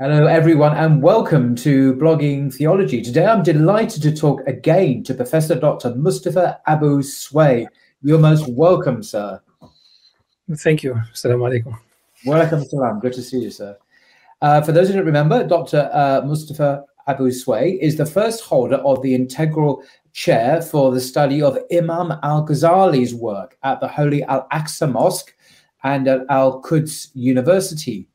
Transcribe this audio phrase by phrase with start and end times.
[0.00, 3.00] Hello, everyone, and welcome to Blogging Theology.
[3.00, 5.94] Today, I'm delighted to talk again to Professor Dr.
[5.94, 7.68] Mustafa Abu Sway.
[8.02, 9.40] You're most welcome, sir.
[10.56, 10.94] Thank you.
[11.12, 11.78] Assalamu alaikum.
[12.26, 12.98] Welcome, salam.
[12.98, 13.78] Good to see you, sir.
[14.42, 15.88] Uh, for those who don't remember, Dr.
[15.92, 21.40] Uh, Mustafa Abu Sway is the first holder of the integral chair for the study
[21.40, 25.32] of Imam al Ghazali's work at the Holy Al Aqsa Mosque
[25.84, 28.08] and at Al Quds University.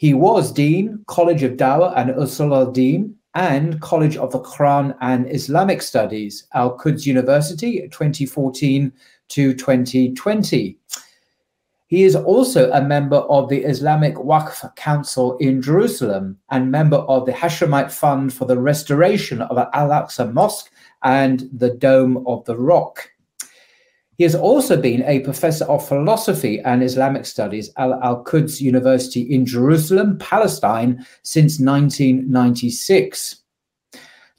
[0.00, 4.96] He was Dean, College of Dawah and Usul al Din, and College of the Quran
[5.02, 8.90] and Islamic Studies, Al Quds University, 2014
[9.28, 10.78] to 2020.
[11.88, 17.26] He is also a member of the Islamic Waqf Council in Jerusalem and member of
[17.26, 22.56] the Hashemite Fund for the Restoration of Al Aqsa Mosque and the Dome of the
[22.56, 23.09] Rock.
[24.20, 29.22] He has also been a professor of philosophy and Islamic studies at Al Quds University
[29.22, 33.36] in Jerusalem, Palestine, since 1996.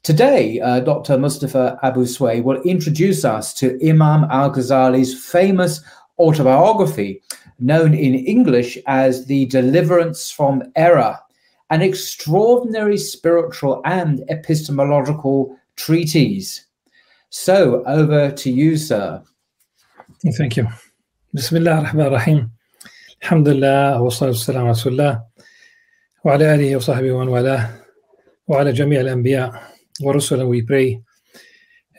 [0.04, 1.18] Today, uh, Dr.
[1.18, 5.80] Mustafa Abu Sway will introduce us to Imam al Ghazali's famous
[6.16, 7.20] autobiography,
[7.58, 11.18] known in English as The Deliverance from Error,
[11.70, 16.66] an extraordinary spiritual and epistemological treatise.
[17.30, 19.24] So, over to you, sir.
[20.30, 20.68] Thank you.
[21.34, 22.52] Bismillah ar-Rahman ar-Rahim.
[23.24, 25.22] Alhamdulillah, wa salatu wa rasulullah,
[26.22, 27.80] wa ala alihi wa sahbihi wa wala,
[28.46, 29.50] wa ala jami' al-anbiya
[30.00, 30.46] wa rusulah.
[30.46, 31.02] We pray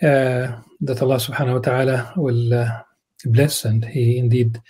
[0.02, 2.84] uh, that Allah subhanahu wa ta'ala will uh,
[3.26, 4.62] bless, and He indeed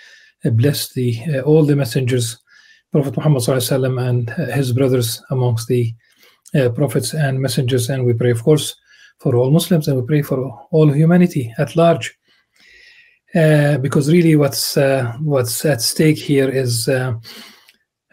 [0.44, 2.40] uh, blessed the, uh, all the messengers,
[2.92, 5.94] Prophet Muhammad sallallahu and uh, his brothers amongst the
[6.56, 7.88] uh, prophets and messengers.
[7.92, 8.76] And we pray, of course,
[9.20, 12.18] for all Muslims, and we pray for all humanity at large
[13.36, 17.14] uh, because really what's uh, what's at stake here is uh,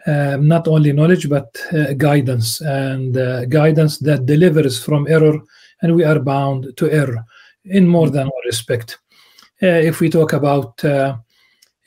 [0.05, 1.55] not only knowledge but
[1.97, 2.61] guidance.
[2.61, 3.13] And
[3.49, 5.39] guidance that delivers from error
[5.81, 7.25] and we are bound to err
[7.65, 8.97] in more than one respect.
[9.59, 10.83] If we talk about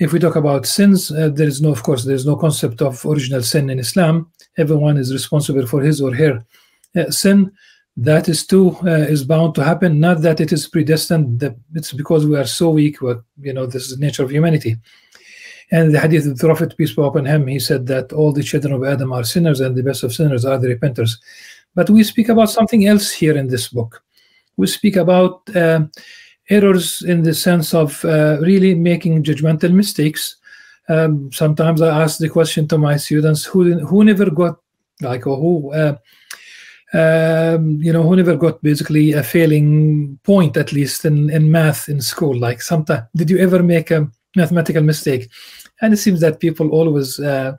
[0.00, 2.82] if we talk about sins, uh, there is no, of course, there is no concept
[2.82, 4.30] of original sin in Islam.
[4.56, 6.44] Everyone is responsible for his or her
[6.96, 7.52] uh, sin
[7.96, 10.00] that is too uh, is bound to happen.
[10.00, 13.66] Not that it is predestined that it's because we are so weak but you know
[13.66, 14.76] this is the nature of humanity.
[15.70, 18.42] And the hadith of the prophet peace be upon him he said that all the
[18.42, 21.18] children of adam are sinners and the best of sinners are the repenters.
[21.74, 24.02] But we speak about something else here in this book.
[24.56, 25.86] We speak about uh,
[26.48, 30.36] errors in the sense of uh, really making judgmental mistakes.
[30.88, 34.58] Um, sometimes i ask the question to my students who who never got
[35.00, 35.96] like or who uh,
[36.94, 41.88] um, you know, who never got basically a failing point, at least in, in math
[41.88, 42.38] in school.
[42.38, 45.28] Like, sometimes, did you ever make a mathematical mistake?
[45.80, 47.56] And it seems that people always uh,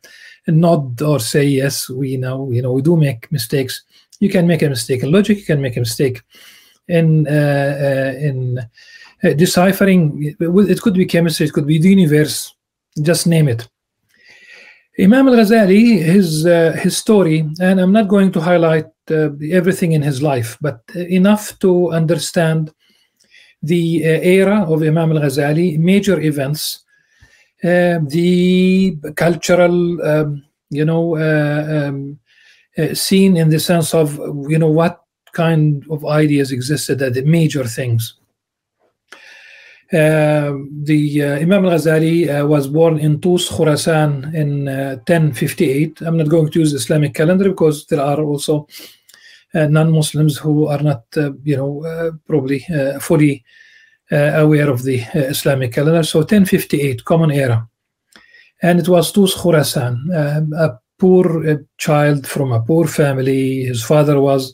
[0.48, 3.84] nod or say, yes, we know, you know, we do make mistakes.
[4.20, 6.22] You can make a mistake in logic, you can make a mistake
[6.88, 8.60] in uh, uh, in
[9.24, 10.36] uh, deciphering.
[10.40, 12.56] It could be chemistry, it could be the universe,
[13.02, 13.68] just name it.
[14.98, 20.22] Imam al-Ghazali, his uh, his story, and I'm not going to highlight everything in his
[20.22, 22.74] life, but enough to understand
[23.62, 26.84] the uh, era of Imam al-Ghazali, major events,
[27.64, 32.20] uh, the cultural, um, you know, uh, um,
[32.94, 35.02] scene in the sense of, you know, what
[35.34, 38.16] kind of ideas existed at the major things.
[39.94, 40.52] Uh,
[40.84, 46.02] the uh, Imam al-Ghazali uh, was born in Tus, Khurasan in 1058.
[46.02, 48.68] I'm not going to use Islamic calendar because there are also
[49.56, 52.60] Uh, non-Muslims who are not, uh, you know, uh, probably
[53.00, 53.44] fully
[54.12, 56.04] aware of the Islamic calendar.
[56.04, 57.68] So 1058, common era.
[58.62, 63.64] And it was Tus, Khurasan, um, a poor child from a poor family.
[63.64, 64.54] His father was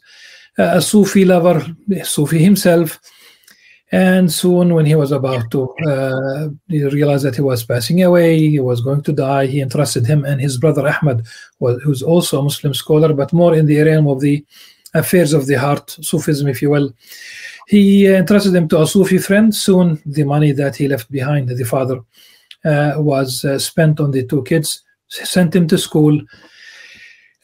[0.58, 1.66] a Sufi lover,
[2.04, 3.00] Sufi himself
[3.92, 8.60] and soon, when he was about to uh, realize that he was passing away, he
[8.62, 11.26] was going to die, he entrusted him and his brother Ahmad,
[11.60, 14.46] who's also a Muslim scholar, but more in the realm of the
[14.94, 16.94] affairs of the heart, Sufism, if you will.
[17.68, 19.54] He entrusted them to a Sufi friend.
[19.56, 22.00] Soon, the money that he left behind, the father,
[22.66, 26.20] uh, was uh, spent on the two kids, sent him to school.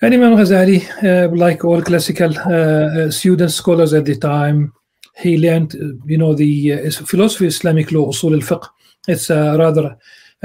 [0.02, 4.74] And Imam Ghazali, uh, like all classical uh, students, scholars at the time,
[5.16, 5.74] he learned,
[6.06, 8.68] you know, the philosophy of Islamic law, usul al-fiqh.
[9.08, 9.98] It's a rather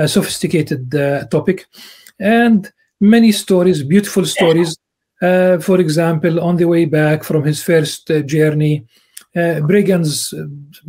[0.06, 0.90] sophisticated
[1.31, 1.66] topic.
[2.19, 4.78] And many stories, beautiful stories.
[5.22, 8.84] Uh, for example, on the way back from his first uh, journey,
[9.36, 10.34] uh, brigands,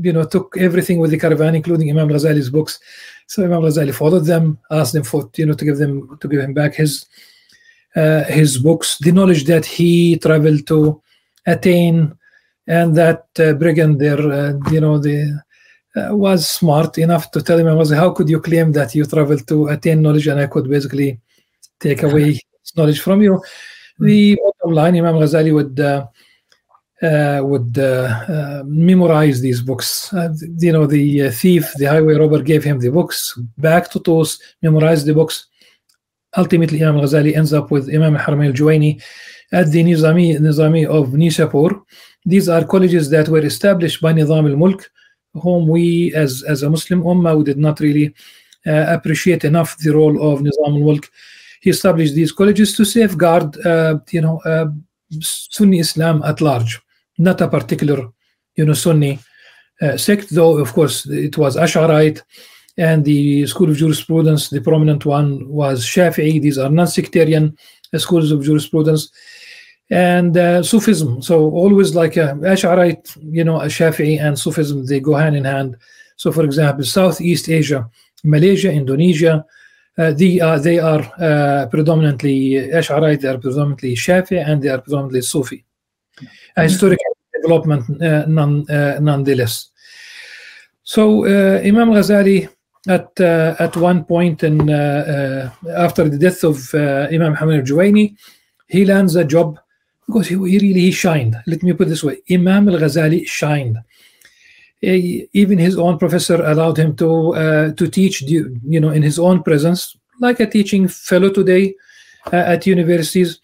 [0.01, 2.79] you know, took everything with the caravan, including Imam Ghazali's books.
[3.27, 6.41] So Imam Ghazali followed them, asked them for, you know, to give them to give
[6.41, 7.05] him back his
[7.95, 11.01] uh, his books, the knowledge that he traveled to
[11.45, 12.17] attain,
[12.67, 15.41] and that uh, brigand there, uh, you know, the
[16.09, 20.01] was smart enough to tell him, "How could you claim that you traveled to attain
[20.01, 21.19] knowledge, and I could basically
[21.79, 22.39] take away
[22.75, 23.41] knowledge from you?"
[23.99, 26.07] The bottom line, Imam Ghazali would uh,
[27.01, 30.13] uh, would uh, uh memorize these books.
[30.13, 33.99] Uh, you know, the uh, thief, the highway robber, gave him the books back to
[33.99, 35.47] Tus, memorized the books.
[36.37, 39.01] Ultimately, Imam Ghazali ends up with Imam Haramain al-Juwayni
[39.51, 41.83] at the Nizami, Nizami of Nishapur.
[42.25, 44.89] These are colleges that were established by Nizam al-Mulk,
[45.33, 48.15] whom we, as, as a Muslim Ummah, we did not really
[48.65, 51.11] appreciate enough the role of Nizam al-Mulk
[51.63, 54.67] he established these colleges to safeguard, uh, you know, uh,
[55.21, 56.81] Sunni Islam at large,
[57.17, 58.09] not a particular,
[58.57, 59.17] you know, Sunni
[59.81, 60.27] uh, sect.
[60.29, 62.21] Though, of course, it was Ash'arite,
[62.77, 66.41] and the school of jurisprudence, the prominent one was Shafi'i.
[66.41, 67.57] These are non-sectarian
[67.95, 69.09] schools of jurisprudence
[69.89, 71.21] and uh, Sufism.
[71.21, 73.07] So always like a Ash'arite,
[73.37, 75.77] you know, a Shafi'i and Sufism, they go hand in hand.
[76.17, 77.89] So for example, Southeast Asia,
[78.25, 79.45] Malaysia, Indonesia,
[79.97, 84.81] uh, they are they are uh, predominantly Ash'arite, they are predominantly Shafi, and they are
[84.81, 85.63] predominantly Sufi.
[86.57, 88.65] A historical development uh, none,
[89.03, 89.69] nonetheless.
[90.83, 92.49] So Imam Ghazali
[92.87, 98.15] at uh, at one point in uh, uh, after the death of Imam Hamid al-Juwayni,
[98.67, 99.59] he lands a job
[100.05, 101.35] because he, he really he shined.
[101.47, 103.77] Let me put this way: Imam al-Ghazali shined
[104.83, 109.41] even his own professor allowed him to uh, to teach you know in his own
[109.41, 111.73] presence like a teaching fellow today
[112.31, 113.39] uh, at universities.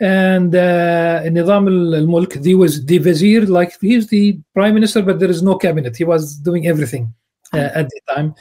[0.00, 5.30] And uh, Nizam al-Mulk he was the vizier like he's the prime minister but there
[5.30, 5.96] is no cabinet.
[5.96, 7.14] He was doing everything
[7.52, 8.34] uh, at the time.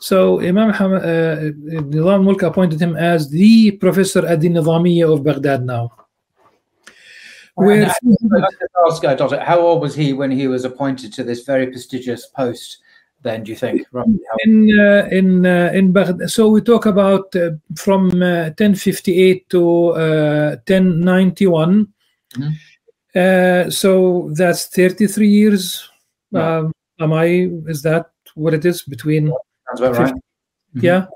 [0.00, 1.52] So Imam Ham- uh,
[1.94, 5.92] Nizam al-Mulk appointed him as the professor at the Nizamiya of Baghdad now
[7.60, 7.86] where
[8.86, 12.26] ask, uh, Doctor, how old was he when he was appointed to this very prestigious
[12.26, 12.78] post?
[13.22, 13.86] Then, do you think?
[14.44, 19.60] In uh, in uh, in Baghdad, so we talk about uh, from 1058 uh, to
[20.66, 21.86] 1091.
[22.32, 22.40] Uh,
[23.14, 23.70] mm-hmm.
[23.70, 25.90] so that's 33 years.
[26.30, 26.58] Yeah.
[26.58, 27.50] Um, am I?
[27.66, 29.26] Is that what it is between?
[29.68, 30.14] Sounds about right.
[30.14, 30.86] Mm-hmm.
[30.86, 31.06] Yeah.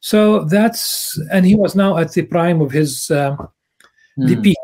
[0.00, 3.48] So that's and he was now at the prime of his mm.
[4.16, 4.56] the peak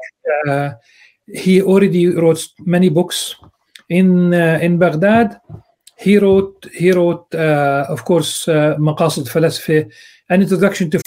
[1.27, 3.37] he already wrote many books
[3.89, 5.41] in uh, in Baghdad.
[5.99, 9.91] He wrote he wrote uh, of course uh, Falasfi,
[10.29, 11.01] an introduction to.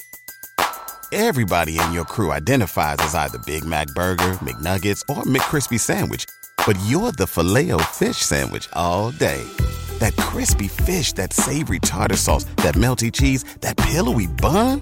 [1.13, 6.25] Everybody in your crew identifies as either Big Mac Burger, McNuggets, or McCrispy Sandwich,
[6.65, 9.41] but you're the filet fish Sandwich all day.
[9.99, 14.81] That crispy fish, that savory tartar sauce, that melty cheese, that pillowy bun.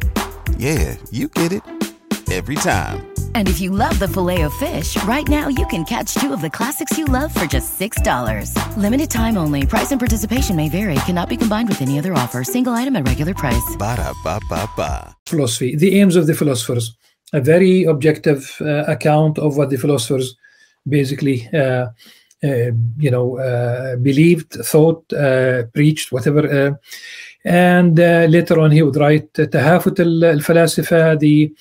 [0.57, 1.61] Yeah, you get it
[2.31, 3.05] every time.
[3.36, 6.98] And if you love the Filet-O-Fish, right now you can catch two of the classics
[6.98, 8.77] you love for just $6.
[8.77, 9.65] Limited time only.
[9.65, 10.96] Price and participation may vary.
[11.05, 12.44] Cannot be combined with any other offer.
[12.44, 13.75] Single item at regular price.
[13.77, 15.15] Ba da ba ba ba.
[15.25, 15.75] Philosophy.
[15.75, 16.96] The aims of the philosophers.
[17.34, 20.36] A very objective uh, account of what the philosophers
[20.88, 21.50] basically.
[21.53, 21.88] Uh,
[22.44, 26.44] uh, you know, uh, believed, thought, uh, preached, whatever.
[26.48, 26.72] Uh,
[27.44, 31.53] and later on, he would write Tahafut al-Falasifa, the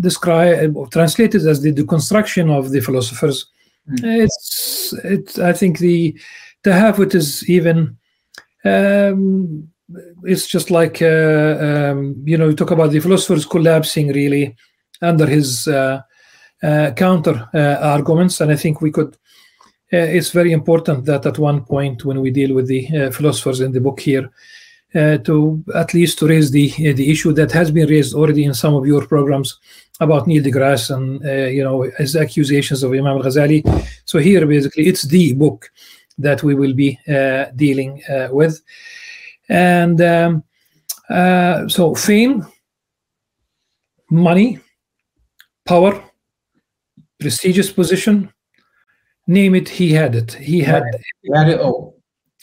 [0.00, 3.46] described translated as the deconstruction of the philosophers.
[3.88, 4.24] Mm.
[4.24, 6.18] It's it's I think the
[6.62, 7.96] tahafut is even
[8.64, 9.68] um,
[10.24, 14.56] it's just like uh, um, you know you talk about the philosophers collapsing really
[15.02, 16.00] under his uh,
[16.62, 19.16] uh, counter uh, arguments, and I think we could.
[19.92, 23.60] Uh, it's very important that at one point when we deal with the uh, philosophers
[23.60, 24.30] in the book here,
[24.92, 28.74] to at least to raise the the issue that has been raised already in some
[28.74, 29.58] of your programs
[30.00, 33.62] about Neil deGrasse and uh, you know his accusations of Imam Ghazali.
[34.04, 35.70] So here, basically, it's the book
[36.18, 38.60] that we will be uh, dealing uh, with,
[39.48, 40.44] and um,
[41.08, 42.46] uh, so fame,
[44.10, 44.58] money,
[45.64, 46.02] power,
[47.18, 48.32] prestigious position,
[49.26, 50.32] name it, he had it.
[50.34, 50.84] He had,
[51.22, 51.94] he had it all.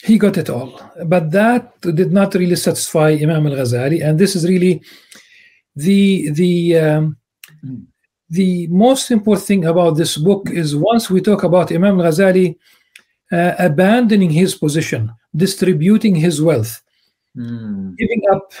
[0.02, 0.80] he got it all.
[1.06, 4.04] But that did not really satisfy Imam al Ghazali.
[4.04, 4.82] And this is really
[5.76, 7.16] the, the, um,
[8.30, 12.56] the most important thing about this book is once we talk about Imam al Ghazali
[13.30, 16.82] uh, abandoning his position, distributing his wealth,
[17.34, 17.96] Mm.
[17.96, 18.52] giving up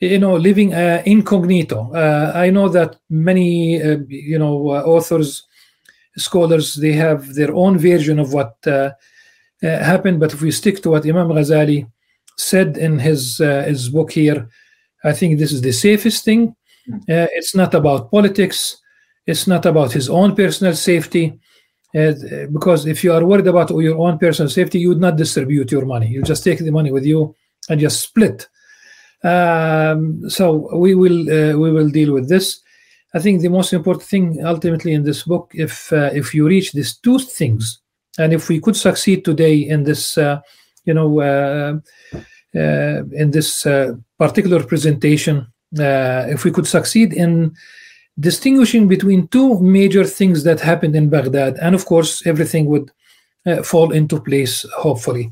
[0.00, 5.46] you know living uh, incognito uh, i know that many uh, you know uh, authors
[6.16, 8.90] scholars they have their own version of what uh, uh,
[9.62, 11.86] happened but if we stick to what imam ghazali
[12.38, 14.48] said in his uh, his book here
[15.04, 16.56] i think this is the safest thing
[16.92, 18.78] uh, it's not about politics.
[19.26, 21.38] It's not about his own personal safety.
[21.94, 22.12] Uh,
[22.52, 25.86] because if you are worried about your own personal safety you would not distribute your
[25.86, 26.08] money.
[26.08, 27.34] You just take the money with you
[27.70, 28.48] and just split.
[29.22, 32.60] Um, so we will uh, we will deal with this.
[33.14, 36.72] I think the most important thing ultimately in this book, if uh, if you reach
[36.72, 37.80] these two things,
[38.18, 40.40] and if we could succeed today in this, uh,
[40.84, 41.78] you know, uh,
[42.54, 43.62] uh, in this
[44.18, 45.46] particular presentation,
[45.80, 47.54] if we could succeed in
[48.18, 52.90] distinguishing between two major things that happened in Baghdad, and of course everything would
[53.46, 54.64] uh, fall into place.
[54.76, 55.30] Hopefully,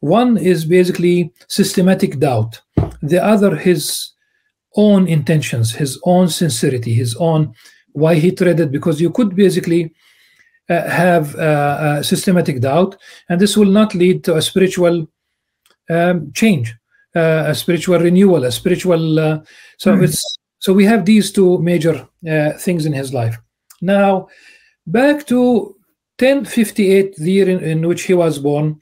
[0.00, 2.60] one is basically systematic doubt
[3.02, 4.12] the other his
[4.76, 7.52] own intentions his own sincerity his own
[7.92, 9.92] why he treaded because you could basically
[10.68, 12.96] uh, have uh, a systematic doubt
[13.28, 15.10] and this will not lead to a spiritual
[15.88, 16.76] um, change uh,
[17.14, 19.40] a spiritual renewal a spiritual uh,
[19.78, 20.22] so it's
[20.60, 23.36] so we have these two major uh, things in his life.
[23.80, 24.28] Now
[24.86, 25.74] back to
[26.18, 28.80] 1058 the year in, in which he was born.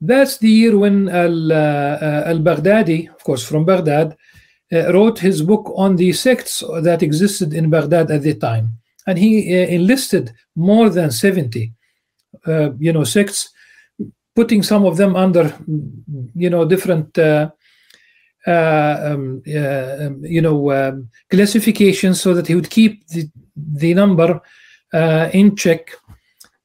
[0.00, 4.16] That's the year when Al, uh, Al Baghdadi, of course, from Baghdad,
[4.72, 8.78] uh, wrote his book on the sects that existed in Baghdad at the time.
[9.06, 11.72] And he uh, enlisted more than 70,
[12.46, 13.48] uh, you know, sects,
[14.34, 15.54] putting some of them under,
[16.34, 17.50] you know, different, uh,
[18.46, 23.94] uh, um, uh, um, you know, um, classifications so that he would keep the, the
[23.94, 24.40] number
[24.92, 25.92] uh, in check.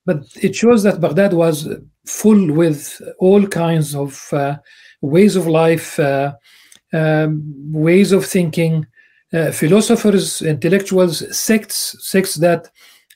[0.05, 1.67] But it shows that Baghdad was
[2.05, 4.33] full with all kinds of
[5.01, 6.00] ways of life,
[6.93, 7.43] um,
[7.74, 8.88] ways of thinking,
[9.33, 12.69] uh, philosophers, intellectuals, sects, sects that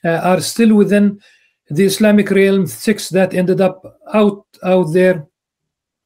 [0.04, 1.18] uh, are still within
[1.74, 5.26] the Islamic realm, sects that ended up out out there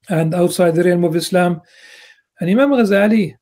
[0.08, 1.60] and outside the realm of Islam.
[2.40, 3.34] And Imam Ghazali,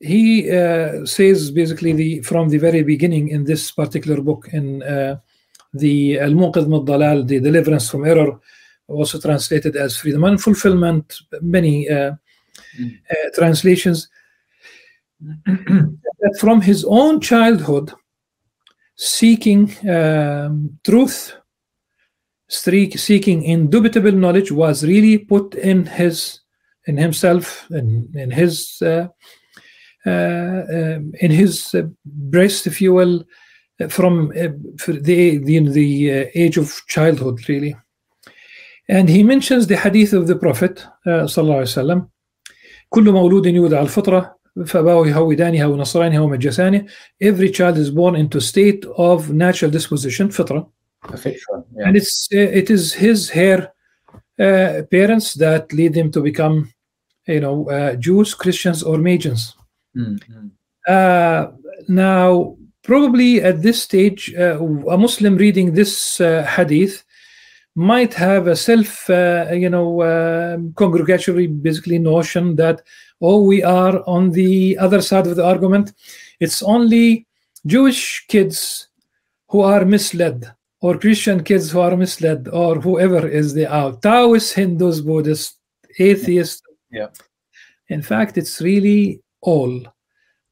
[0.00, 5.16] he uh, says basically the from the very beginning in this particular book in uh,
[5.72, 8.38] the Al-Munqidh min Dalal, the deliverance from error,
[8.88, 12.12] also translated as freedom and fulfillment, many uh,
[12.80, 14.08] uh, translations.
[15.46, 17.92] that from his own childhood,
[18.96, 21.36] seeking um, truth,
[22.51, 26.39] seeking indubitable knowledge, was really put in his,
[26.85, 29.07] in himself, in, in his, uh,
[30.05, 33.25] uh, um, in his uh, breast, if you will,
[33.81, 34.47] uh, from uh,
[34.87, 37.75] the the, the uh, age of childhood, really.
[38.89, 42.07] And he mentions the hadith of the Prophet uh, صلى الله عليه وسلم
[42.89, 46.85] كل مولود يولد على الفطرة فأبواه يهودانه أو نصرانه أو مجسانه
[47.19, 50.71] Every child is born into a state of natural disposition فطرة
[51.04, 51.86] a yeah.
[51.86, 53.72] and it's uh, it is his hair
[54.38, 56.72] uh, parents that lead him to become
[57.26, 59.54] you know uh, Jews Christians or Magians
[59.94, 60.50] Mm, mm.
[60.88, 61.52] uh,
[61.86, 67.04] now probably at this stage uh, a Muslim reading this uh, hadith
[67.74, 72.80] might have a self uh, you know uh, congregatory basically notion that
[73.20, 75.92] oh we are on the other side of the argument
[76.40, 77.26] it's only
[77.66, 78.88] Jewish kids
[79.48, 84.02] who are misled or Christian kids who are misled or whoever is the out.
[84.02, 85.56] Taoists Hindus Buddhists
[85.98, 86.62] atheists.
[86.90, 87.08] Yeah.
[87.88, 89.74] in fact it's really all.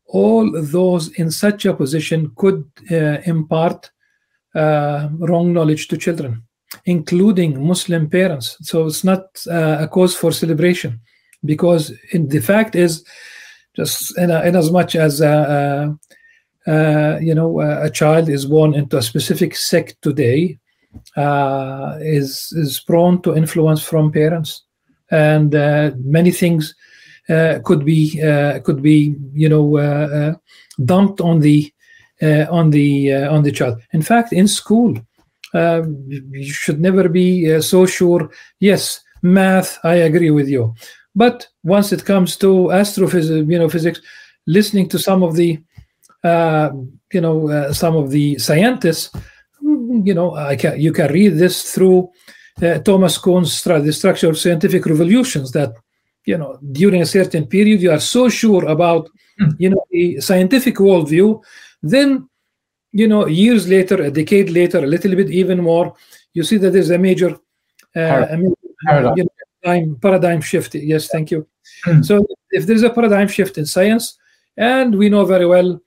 [0.07, 3.91] All those in such a position could uh, impart
[4.55, 6.43] uh, wrong knowledge to children
[6.85, 8.57] including muslim parents.
[8.63, 11.01] So it's not uh, a cause for celebration
[11.45, 13.05] because in, the fact is
[13.75, 15.21] just in, in as much as
[16.71, 20.57] uh, you know uh, a child is born into a specific sect today
[21.17, 24.65] uh, is is prone to influence from parents
[25.11, 26.75] and uh, many things
[27.29, 28.19] uh, could be
[28.65, 30.37] could be you know
[30.85, 31.73] dumped on the
[32.51, 33.81] on the on the child.
[33.93, 34.95] In fact, in school,
[35.55, 38.31] you should never be so sure.
[38.61, 40.75] Yes, math, I agree with you,
[41.15, 44.01] but once it comes to astrophysics, you know, physics,
[44.47, 45.59] listening to some of the
[46.25, 49.11] you know uh, some of the scientists,
[49.63, 52.11] mm, you know, I can you can read this through
[52.63, 55.75] uh, Thomas Kuhn's the structure of scientific revolutions that
[56.27, 59.09] you know during a certain period you are so sure about
[59.41, 59.55] mm.
[59.59, 61.43] you know the scientific worldview
[61.83, 62.29] then
[62.93, 65.95] you know years later a decade later a little bit even more
[66.35, 67.37] you see that there's a major,
[67.97, 68.55] uh, a major
[68.87, 69.17] paradigm.
[69.17, 69.31] You know,
[69.63, 71.47] paradigm, paradigm shift yes thank you
[71.87, 72.05] mm.
[72.05, 74.19] so if there's a paradigm shift in science
[74.57, 75.81] and we know very well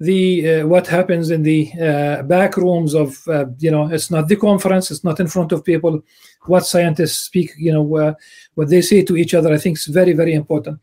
[0.00, 4.28] the uh, what happens in the uh, back rooms of uh, you know it's not
[4.28, 6.00] the conference it's not in front of people.
[6.46, 8.14] What scientists speak you know uh,
[8.54, 10.80] what they say to each other i think is very very important.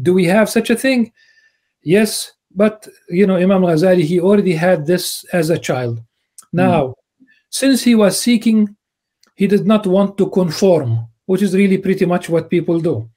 [0.00, 1.12] Do we have such a thing?
[1.82, 6.00] Yes but you know imam ghazali he already had this as a child.
[6.52, 6.94] Now mm.
[7.50, 8.76] since he was seeking
[9.34, 13.08] he did not want to conform which is really pretty much what people do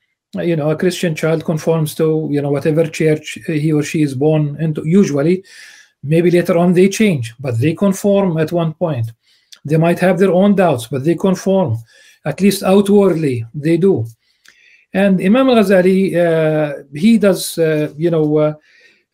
[0.41, 4.13] you know a christian child conforms to you know whatever church he or she is
[4.13, 5.43] born into usually
[6.05, 9.11] maybe later on they change but they conform at one point.
[9.65, 11.77] They might have their own doubts but they conform
[12.23, 14.05] at least outwardly they do.
[14.93, 18.53] And imam ghazali uh, he does uh, you know uh,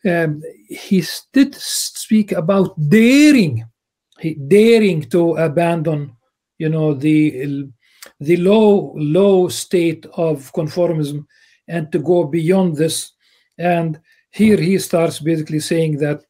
[0.04, 3.64] um, he did speak about daring.
[4.18, 6.16] He daring to abandon
[6.58, 7.68] you know the
[8.24, 11.26] the low low state of conformism
[11.68, 13.12] and to go beyond this.
[13.58, 14.00] And
[14.30, 16.24] here he starts basically saying that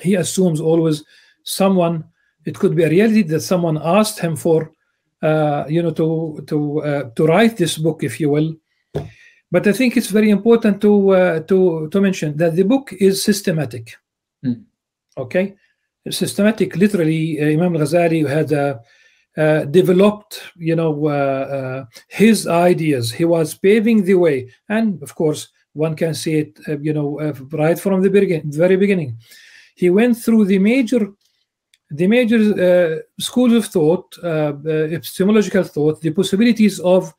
[0.00, 1.04] he assumes always
[1.44, 2.04] someone
[2.44, 4.72] it could be a reality that someone asked him for
[5.22, 8.54] uh, you know to to uh, to write this book if you will.
[9.50, 13.22] But i think it's very important to uh, to to mention that the book is
[13.22, 13.96] systematic.
[14.44, 14.64] Mm.
[15.16, 15.54] okay?
[16.10, 16.76] Systematic.
[16.76, 18.80] Literally uh, imam ghazali had a
[19.36, 23.10] uh, developed, you know, uh, uh, his ideas.
[23.10, 27.18] He was paving the way, and of course, one can see it, uh, you know,
[27.50, 29.16] right from the begin- very beginning.
[29.74, 31.10] He went through the major,
[31.90, 37.12] the major schools of thought, epistemological thought, the possibilities of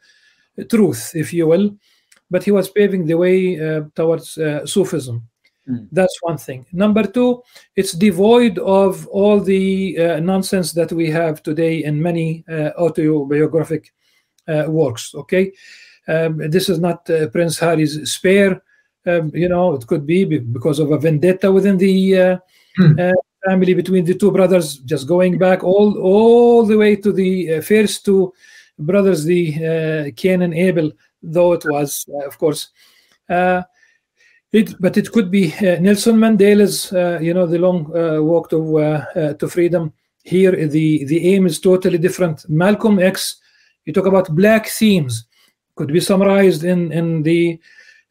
[0.69, 1.75] truth, if you will,
[2.31, 3.57] but he was paving the way
[3.93, 5.27] towards Sufism.
[5.69, 5.88] Mm.
[5.91, 6.65] That's one thing.
[6.72, 7.41] Number two,
[7.75, 13.94] it's devoid of all the uh, nonsense that we have today in many uh, autobiographic
[14.48, 15.16] uh, works.
[15.16, 15.51] Okay,
[16.07, 18.61] um, this is not uh, Prince Harry's spare.
[19.07, 22.40] Um, you know, it could be because of a vendetta within the
[22.79, 23.13] mm.
[23.46, 28.05] family between the two brothers, just going back all all the way to the first
[28.05, 28.33] two
[28.77, 30.92] brothers, the Cain and Abel.
[31.22, 32.70] Though it was, of course.
[34.51, 38.50] It, but it could be uh, Nelson Mandela's, uh, you know, the long uh, walk
[38.51, 39.92] to uh, uh, to freedom.
[40.24, 42.48] Here, the the aim is totally different.
[42.50, 43.36] Malcolm X,
[43.86, 45.25] you talk about black themes,
[45.75, 47.60] could be summarized in in the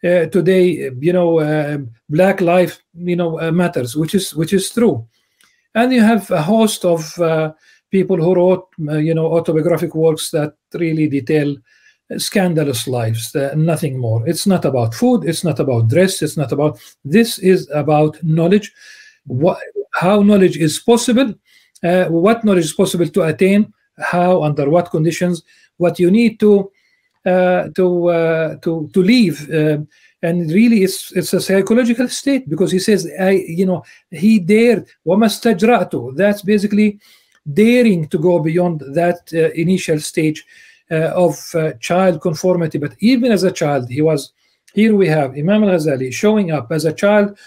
[0.04, 5.06] uh, today, you know, black life, you know, matters, which is which is true.
[5.74, 7.00] And you have a host of
[7.90, 11.56] people who wrote, you know, autobiographic works that really detail
[12.18, 14.26] scandalous lives, uh, nothing more.
[14.28, 18.72] It's not about food, it's not about dress, it's not about this is about knowledge,
[19.26, 19.58] what,
[19.94, 21.34] how knowledge is possible,
[21.82, 25.42] uh, what knowledge is possible to attain, how, under what conditions,
[25.78, 26.70] what you need to
[27.26, 29.50] uh, to uh, to to leave.
[29.50, 29.78] Uh,
[30.22, 34.86] and really, it's it's a psychological state because he says, I, you know, he dared.
[35.06, 36.98] That's basically
[37.52, 40.44] daring to go beyond that uh, initial stage
[40.90, 42.78] of uh, child conformity.
[42.78, 44.32] But even as a child, he was.
[44.74, 47.38] Here we have Imam al-Ghazali showing up as a child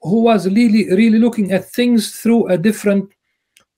[0.00, 3.10] who was really, really looking at things through a different,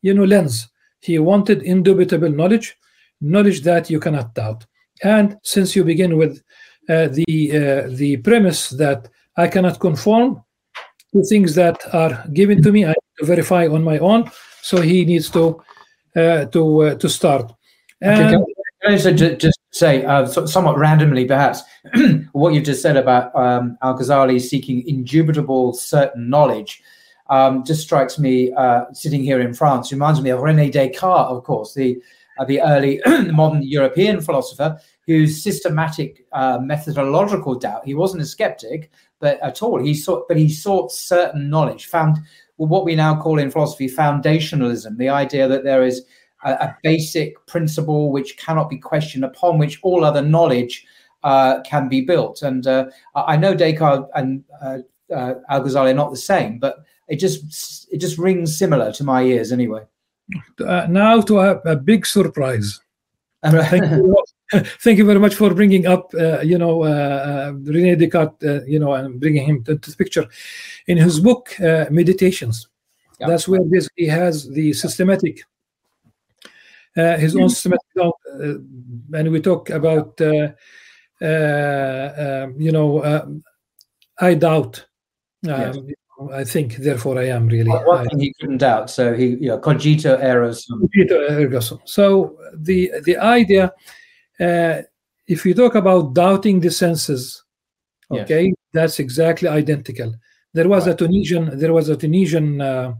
[0.02, 0.68] you know, lens.
[1.00, 2.78] He wanted indubitable knowledge,
[3.20, 4.66] knowledge that you cannot doubt.
[5.02, 6.42] And since you begin with
[6.88, 10.44] uh, the uh, the premise that I cannot conform
[11.12, 14.30] to things that are given to me, I need to verify on my own.
[14.62, 15.60] So he needs to
[16.14, 17.52] uh, to uh, to start.
[18.00, 18.44] And,
[18.84, 21.62] I just, just say, uh, somewhat randomly, perhaps,
[22.32, 26.82] what you've just said about um, Al Ghazali seeking indubitable certain knowledge
[27.30, 31.44] um, just strikes me, uh, sitting here in France, reminds me of Rene Descartes, of
[31.44, 32.02] course, the
[32.38, 33.00] uh, the early
[33.32, 37.84] modern European philosopher whose systematic uh, methodological doubt.
[37.84, 38.90] He wasn't a skeptic,
[39.20, 39.82] but at all.
[39.82, 42.18] He sought, but he sought certain knowledge, found
[42.56, 46.04] what we now call in philosophy foundationalism, the idea that there is
[46.44, 50.84] a, a, basic principle which cannot be questioned, upon which all other knowledge
[51.24, 52.42] uh, can be built.
[52.42, 54.78] And uh, I know Descartes and uh,
[55.14, 59.04] uh Al Ghazali are not the same, but it just it just rings similar to
[59.04, 59.82] my ears anyway.
[60.60, 62.80] Uh, now to a, a, big surprise.
[63.44, 64.16] Thank you,
[64.52, 66.84] thank you very much for bringing up, uh, you know,
[67.52, 70.26] Rene Descartes, you know, and bringing him to, to the picture.
[70.86, 72.68] In his book, Meditations,
[73.18, 75.42] that's where basically he has the systematic
[76.94, 78.54] his own systematic doubt, uh,
[79.18, 80.48] and we talk about uh,
[81.20, 83.02] uh, um, you know
[84.20, 84.86] I doubt.
[85.42, 85.76] Yes.
[85.76, 85.88] Um,
[86.30, 87.70] I think, therefore, I am really.
[87.70, 88.90] One one I- thing he couldn't doubt.
[88.90, 90.88] So he, you know, cogito ergo sum.
[90.92, 91.80] Peter ergo sum.
[91.84, 93.72] So the the idea,
[94.38, 94.82] uh,
[95.26, 97.42] if you talk about doubting the senses,
[98.10, 98.22] Yes.
[98.24, 100.14] okay, that's exactly identical.
[100.52, 102.94] There was a Tunisian, there was a Tunisian uh, uh,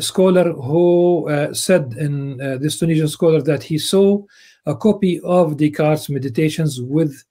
[0.00, 4.22] scholar who uh, said in uh, this Tunisian scholar that he saw
[4.66, 7.24] a copy of Descartes' Meditations with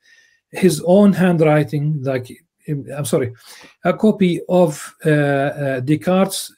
[0.52, 2.32] his own handwriting, like
[2.68, 3.34] I'm sorry,
[3.84, 6.52] a copy of uh, Descartes'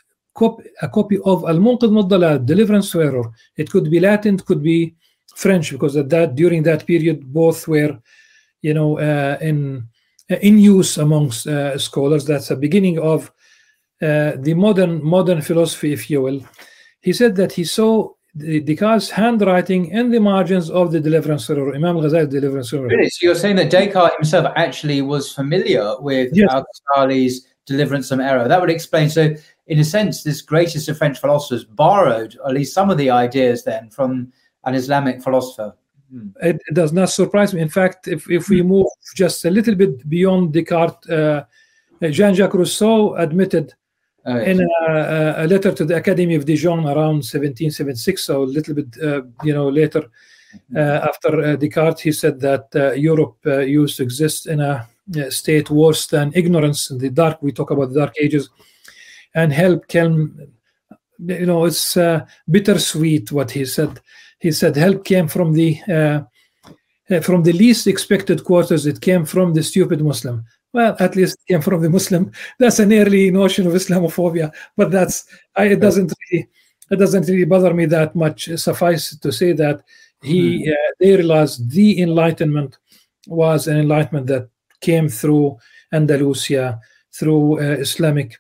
[0.81, 3.29] a copy of Al-Munqidh Muddalad, Deliverance Error.
[3.57, 4.95] It could be Latin, it could be
[5.35, 7.99] French, because at that during that period both were,
[8.61, 9.87] you know, uh, in
[10.41, 12.25] in use amongst uh, scholars.
[12.25, 13.31] That's a beginning of
[14.01, 16.41] Uh, the modern modern philosophy, if you will.
[17.01, 21.75] He said that he saw the- Descartes' handwriting in the margins of the Deliverance Error,
[21.75, 22.87] Imam Ghazali's Deliverance Error.
[22.87, 23.09] Really?
[23.09, 26.49] So you're saying that Descartes himself actually was familiar with Yes.
[26.51, 28.47] Al-Ghazali's deliverance from error.
[28.47, 29.09] That would explain.
[29.09, 29.33] So,
[29.67, 33.63] in a sense, this greatest of French philosophers borrowed at least some of the ideas
[33.63, 34.31] then from
[34.65, 35.75] an Islamic philosopher.
[36.11, 36.29] Hmm.
[36.41, 37.61] it, it does not surprise me.
[37.61, 41.43] In fact, if, if we move just a little bit beyond Descartes, uh,
[42.01, 43.75] uh Jean-Jacques Rousseau admitted
[44.25, 44.47] Yes.
[44.47, 48.87] in a, a letter to the Academy of Dijon around 1776, so a little bit,
[49.01, 50.09] uh, you know, later
[50.75, 54.87] uh, after uh, Descartes, he said that uh, Europe uh, used to exist in a,
[55.29, 57.41] state worse than ignorance in the dark.
[57.41, 58.47] We talk about the Dark Ages,
[59.33, 60.39] and help came.
[61.17, 63.99] You know, it's uh, bittersweet what he said.
[64.37, 68.85] He said help came from the uh, from the least expected quarters.
[68.85, 70.45] It came from the stupid Muslim.
[70.71, 72.31] Well, at least came from the Muslim.
[72.59, 76.47] That's an early notion of Islamophobia, but that's I, it doesn't really
[76.91, 78.49] it doesn't really bother me that much.
[78.55, 79.81] Suffice to say that
[80.21, 82.77] he uh, they realized the Enlightenment
[83.27, 84.49] was an enlightenment that
[84.81, 85.57] came through
[85.91, 86.79] Andalusia,
[87.13, 88.37] through uh, Islamic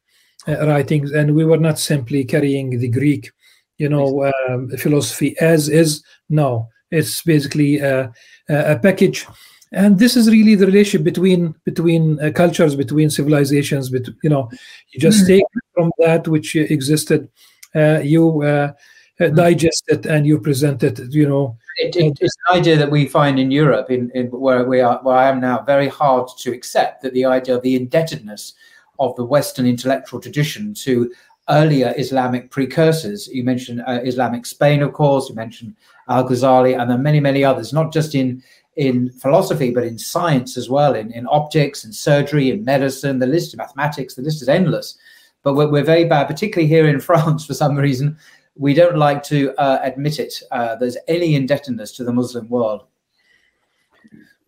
[0.47, 3.31] uh, writings, and we were not simply carrying the Greek,
[3.77, 6.03] you know, um, philosophy as is.
[6.29, 8.07] No, it's basically uh,
[8.47, 9.27] a package,
[9.71, 13.89] and this is really the relationship between between uh, cultures, between civilizations.
[13.89, 14.49] Bet- you know,
[14.91, 17.29] you just take from that which existed,
[17.75, 18.73] uh, you uh,
[19.19, 20.99] uh, digest it, and you present it.
[21.11, 24.63] You know, it, it, it's an idea that we find in Europe, in, in where
[24.63, 27.75] we are, where I am now, very hard to accept that the idea of the
[27.75, 28.53] indebtedness
[28.99, 31.11] of the Western intellectual tradition to
[31.49, 33.27] earlier Islamic precursors.
[33.27, 35.29] You mentioned uh, Islamic Spain, of course.
[35.29, 35.75] You mentioned
[36.07, 37.71] Al Ghazali, and then many, many others.
[37.71, 38.43] Not just in
[38.79, 43.19] in philosophy, but in science as well, in, in optics and surgery and medicine.
[43.19, 44.97] The list of mathematics, the list is endless.
[45.43, 48.17] But we're, we're very bad, particularly here in France, for some reason
[48.55, 50.33] we don't like to uh, admit it.
[50.51, 52.83] Uh, there's any indebtedness to the Muslim world.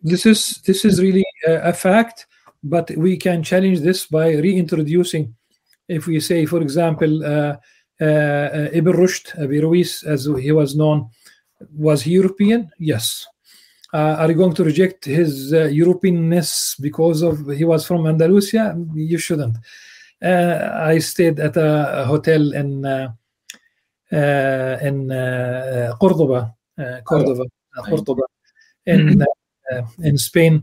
[0.02, 2.26] this is this is really a, a fact,
[2.62, 5.34] but we can challenge this by reintroducing.
[5.88, 7.56] If we say, for example, uh,
[8.00, 11.08] uh, uh, Ibn Rushd, Averroes, as he was known,
[11.74, 12.70] was he European?
[12.78, 13.26] Yes.
[13.92, 18.74] Uh, are you going to reject his uh, Europeanness because of he was from Andalusia?
[18.94, 19.58] You shouldn't.
[20.22, 23.12] Uh, I stayed at a, hotel in uh,
[24.12, 27.44] uh, in uh, Cordoba, uh, Cordoba,
[27.76, 28.22] uh, Cordoba,
[28.86, 30.62] in uh, in Spain,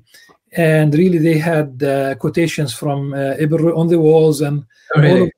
[0.53, 4.65] and really they had uh, quotations from uh, Ibn on the walls and
[4.95, 5.31] Oh, really?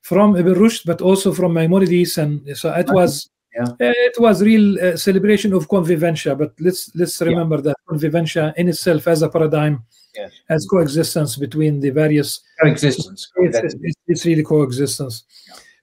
[0.00, 3.64] from Ibn Rushd, but also from Maimonides, and so it was Yeah.
[3.64, 6.38] uh, it was real uh, celebration of convivencia.
[6.38, 9.82] But let's let's remember that convivencia in itself as a paradigm,
[10.16, 10.32] Yes.
[10.48, 13.30] as coexistence between the various Coexistence.
[13.36, 15.24] it's, it's, it's really coexistence.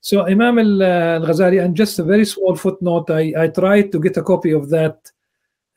[0.02, 4.00] So Imam al- uh, al-Ghazali, and just a very small footnote, I, I tried to
[4.00, 4.98] get a copy of that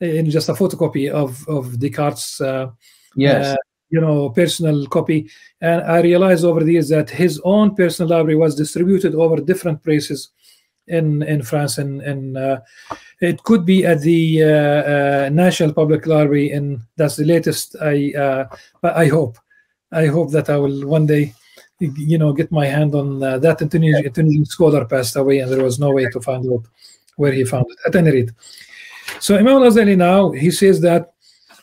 [0.01, 2.71] in just a photocopy of, of Descartes' uh,
[3.17, 3.47] yes.
[3.47, 3.57] uh,
[3.91, 5.29] you know, personal copy.
[5.61, 9.83] And I realized over the years that his own personal library was distributed over different
[9.83, 10.31] places
[10.91, 11.79] in, in France.
[11.79, 12.61] And, and uh,
[13.21, 17.77] it could be at the uh, uh, National Public Library, and that's the latest.
[17.81, 18.45] I, uh,
[18.81, 19.39] but I hope,
[19.93, 21.35] I hope that I will one day,
[21.81, 23.59] you know, get my hand on uh, that.
[23.59, 26.65] Tunisian, Tunisian scholar passed away, and there was no way to find out
[27.17, 27.79] where he found it.
[27.87, 28.31] At any rate,
[29.19, 31.13] so Imam Al-Ghazali now he says that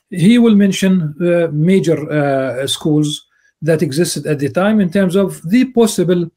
[0.09, 3.27] he will mention uh, major uh, schools
[3.61, 6.29] that existed at the time in terms of the possible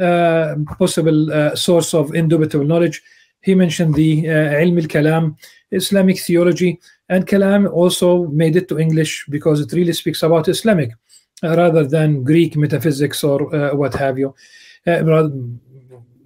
[0.00, 3.02] uh, possible uh, source of indubitable knowledge.
[3.40, 4.32] He mentioned the uh,
[4.64, 5.36] Ilm al-Kalam,
[5.70, 10.92] Islamic theology, and Kalam also made it to English because it really speaks about Islamic
[11.42, 14.34] uh, rather than Greek metaphysics or uh, what have you.
[14.86, 15.28] Uh,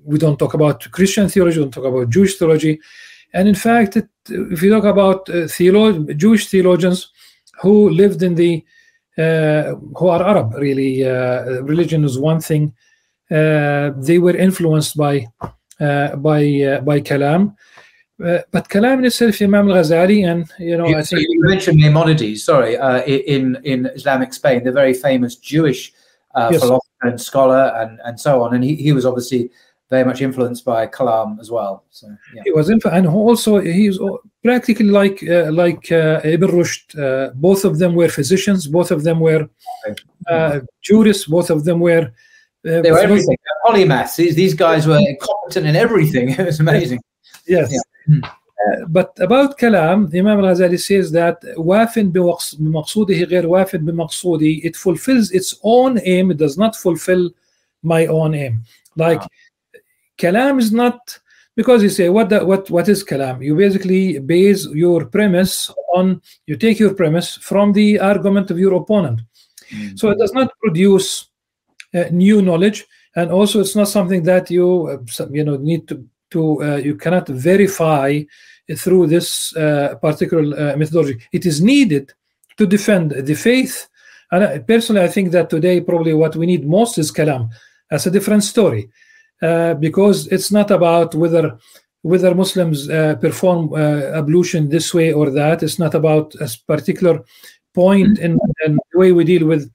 [0.05, 2.81] we don't talk about Christian theology, we don't talk about Jewish theology.
[3.35, 5.47] And in fact, it, if you talk about uh,
[6.15, 7.11] Jewish theologians
[7.61, 8.65] who lived in the
[9.17, 11.03] who are Arab, really,
[11.63, 12.73] religion is one thing.
[13.31, 15.27] Uh, they were influenced by
[15.81, 17.55] uh, by uh, by Kalam.
[18.25, 22.43] Uh, but Kalam itself, Imam al-Ghazali, and you know, You, I think you mentioned Maimonides,
[22.43, 25.93] sorry, uh, in in Islamic Spain, the very famous Jewish
[26.35, 26.61] uh, Yes.
[26.61, 28.55] philosopher and scholar, and and so on.
[28.55, 29.51] And he, he was obviously
[29.91, 31.85] very much influenced by Kalam as well.
[31.91, 33.99] So yeah, he was in, and also he's
[34.43, 36.99] practically like uh, like uh, Ibn Rushd.
[36.99, 38.67] Uh, both of them were physicians.
[38.67, 39.49] Both of them were
[40.27, 41.27] uh, jurists.
[41.27, 42.11] Both of them were.
[42.66, 43.38] Uh, they were everything.
[43.66, 44.16] Polymaths.
[44.16, 46.30] These these guys were competent in everything.
[46.30, 47.00] It was amazing.
[47.46, 47.74] Yes.
[47.74, 48.20] Yeah.
[48.64, 54.76] Uh, but about Kalam, Imam al-Ghazali says that واف بمقص- بمقصوده غير واف بمقصودي it
[54.76, 57.32] fulfills its own aim, it does not fulfill
[57.84, 58.64] my own aim.
[58.96, 59.22] Like
[60.18, 61.20] Kalam is not
[61.56, 63.44] because you say what the, what what is Kalam?
[63.44, 68.74] You basically base your premise on you take your premise from the argument of your
[68.76, 69.22] opponent.
[69.96, 71.27] So it does not produce uh,
[72.11, 76.63] new knowledge, and also it's not something that you uh, you know need to to
[76.63, 78.21] uh, you cannot verify
[78.77, 81.19] through this uh, particular uh, methodology.
[81.33, 82.13] It is needed
[82.59, 83.89] to defend the faith.
[84.31, 87.49] And I, personally, I think that today probably what we need most is kalam.
[87.91, 88.91] That's a different story
[89.41, 91.59] uh, because it's not about whether
[92.03, 95.63] whether Muslims uh, perform uh, ablution this way or that.
[95.63, 97.25] It's not about a particular
[97.75, 99.71] point in, in the way we deal with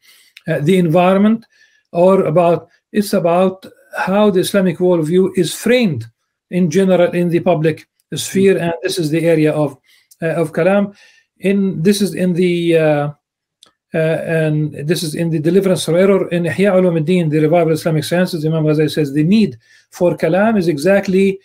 [0.47, 1.45] uh, the environment
[1.93, 3.65] or about it's about
[3.97, 6.05] how the Islamic worldview is framed
[6.49, 9.77] in general in the public sphere, and this is the area of
[10.21, 10.95] uh, of kalam.
[11.39, 13.09] In this is in the uh,
[13.93, 17.77] uh, and this is in the deliverance from error in Ihya Ulumuddin, the revival of
[17.79, 18.45] Islamic sciences.
[18.45, 19.57] Imam Ghazali says the need
[19.91, 21.39] for kalam is exactly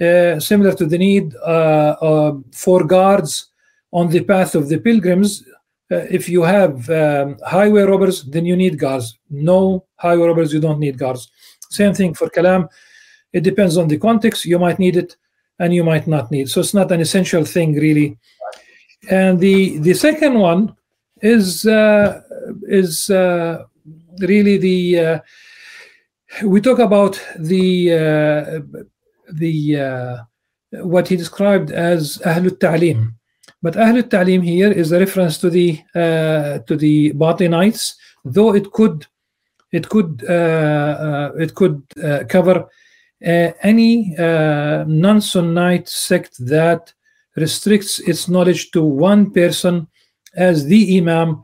[0.00, 3.48] uh, similar to the need uh, uh, for guards
[3.92, 5.42] on the path of the pilgrims.
[5.90, 9.18] Uh, if you have um, highway robbers, then you need guards.
[9.30, 11.30] No highway robbers, you don't need guards.
[11.70, 12.68] Same thing for kalam.
[13.32, 14.44] It depends on the context.
[14.44, 15.16] You might need it,
[15.58, 16.50] and you might not need.
[16.50, 18.18] So it's not an essential thing, really.
[19.10, 20.74] And the the second one
[21.22, 22.22] is uh,
[22.62, 23.64] is uh,
[24.20, 25.18] really the uh,
[26.44, 28.60] we talk about the uh,
[29.32, 30.16] the uh,
[30.84, 33.17] what he described as Ahlul Ta'lim.
[33.60, 37.94] But Ahlul Ta'lim here is a reference to the uh, to the Batinites,
[38.24, 39.06] though it could
[39.72, 42.68] it could uh, uh, it could uh, cover
[43.26, 46.92] uh, any uh, non-Sunnite sect that
[47.36, 49.88] restricts its knowledge to one person
[50.36, 51.42] as the Imam.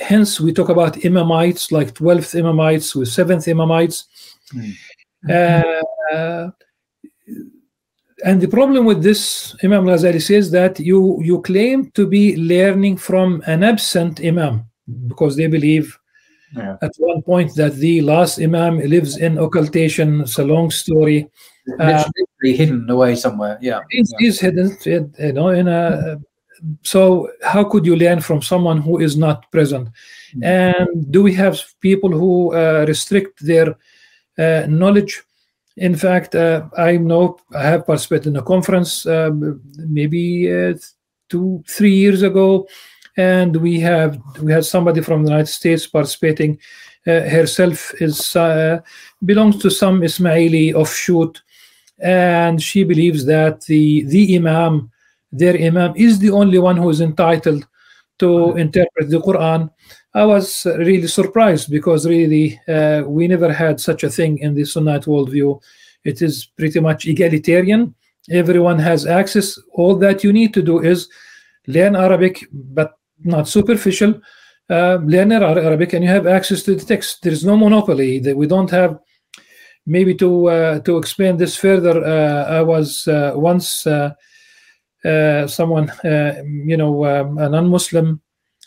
[0.00, 4.06] Hence, we talk about Imamites, like 12th Imamites with 7th Imamites.
[6.12, 6.50] Uh,
[8.24, 12.96] and the problem with this, Imam Ghazali says that you you claim to be learning
[12.98, 14.64] from an absent Imam
[15.08, 15.96] because they believe
[16.56, 16.76] Yeah.
[16.82, 20.22] at one point that the last Imam lives in occultation.
[20.22, 21.28] It's a long story.
[21.78, 22.02] Uh,
[22.42, 23.56] hidden away somewhere.
[23.60, 23.80] Yeah.
[23.90, 26.18] He's, he's hidden, you know, in a.
[26.82, 29.88] So how could you learn from someone who is not present?
[30.42, 33.76] And do we have people who uh, restrict their
[34.38, 35.22] uh, knowledge?
[35.80, 39.30] In fact, uh, I know I have participated in a conference uh,
[39.78, 40.74] maybe uh,
[41.30, 42.68] two, three years ago,
[43.16, 46.58] and we have we had somebody from the United States participating.
[47.06, 48.78] Uh, herself is uh,
[49.24, 51.40] belongs to some Ismaili offshoot,
[51.98, 54.90] and she believes that the the Imam,
[55.32, 57.66] their Imam, is the only one who is entitled
[58.18, 59.70] to interpret the Quran.
[60.12, 64.64] I was really surprised because really uh, we never had such a thing in the
[64.64, 65.60] Sunnite worldview.
[66.04, 67.94] It is pretty much egalitarian.
[68.28, 69.58] Everyone has access.
[69.72, 71.08] All that you need to do is
[71.66, 74.20] learn Arabic, but not superficial.
[74.68, 77.22] Uh, learn Arabic, and you have access to the text.
[77.22, 78.18] There is no monopoly.
[78.20, 78.98] That we don't have.
[79.86, 84.10] Maybe to uh, to explain this further, uh, I was uh, once uh,
[85.46, 88.20] someone, you know, um, a non-Muslim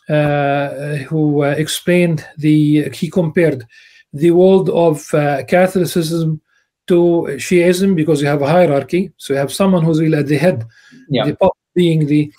[0.07, 3.65] who uh, explained the he compared
[4.13, 6.41] the world of uh, Catholicism
[6.87, 9.11] to Shiism because you have a hierarchy.
[9.17, 10.65] So you have someone who's really at the head,
[11.09, 11.25] Yeah.
[11.25, 12.31] the Pope being the,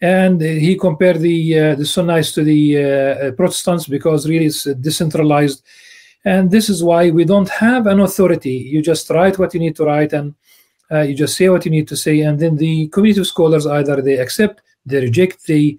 [0.00, 5.62] and he compared the uh, the Sunnis to the uh, Protestants because really it's decentralized,
[6.24, 8.56] and this is why we don't have an authority.
[8.72, 10.34] You just write what you need to write and
[10.90, 13.66] uh, you just say what you need to say, and then the community of scholars
[13.66, 15.78] either they accept, they reject, they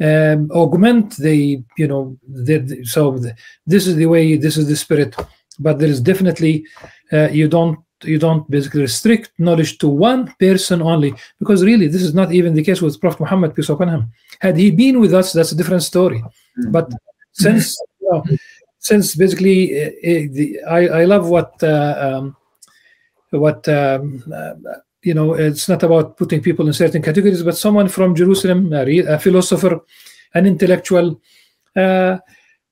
[0.00, 2.16] um, augment, they you know.
[2.26, 3.34] They- so th-
[3.66, 5.14] this is the way, this is the spirit.
[5.58, 6.66] But there is definitely
[7.12, 12.02] uh, you don't you don't basically restrict knowledge to one person only because really this
[12.02, 15.14] is not even the case with prophet muhammad peace upon him had he been with
[15.14, 16.22] us that's a different story
[16.70, 16.90] but
[17.32, 18.22] since you know,
[18.78, 22.36] since basically uh, uh, the, I, I love what uh, um,
[23.30, 24.54] what um, uh,
[25.04, 29.18] you know it's not about putting people in certain categories but someone from jerusalem a,
[29.18, 29.80] philosopher
[30.34, 31.20] an intellectual
[31.76, 32.16] uh,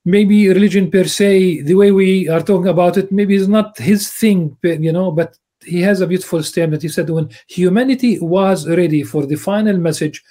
[0.05, 4.11] maybe religion per se the way we are talking about it maybe is not his
[4.11, 9.03] thing you know but he has a beautiful statement he said when humanity was ready
[9.03, 10.23] for the final message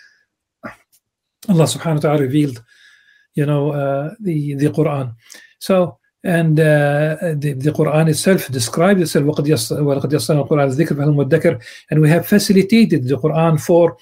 [1.48, 2.62] allah subhanahu wa ta'ala revealed
[3.34, 5.14] you know uh, the the quran.
[5.58, 10.95] So and uh, the, the Quran itself describes itself وَقَدْ يَسَّ- وَلَقَدْ يَسَّرْنَا الْقُرْآنَ الذِّكْرِ
[10.97, 13.97] فَهَلْ مُدَّكِرٌ and we have facilitated the Quran for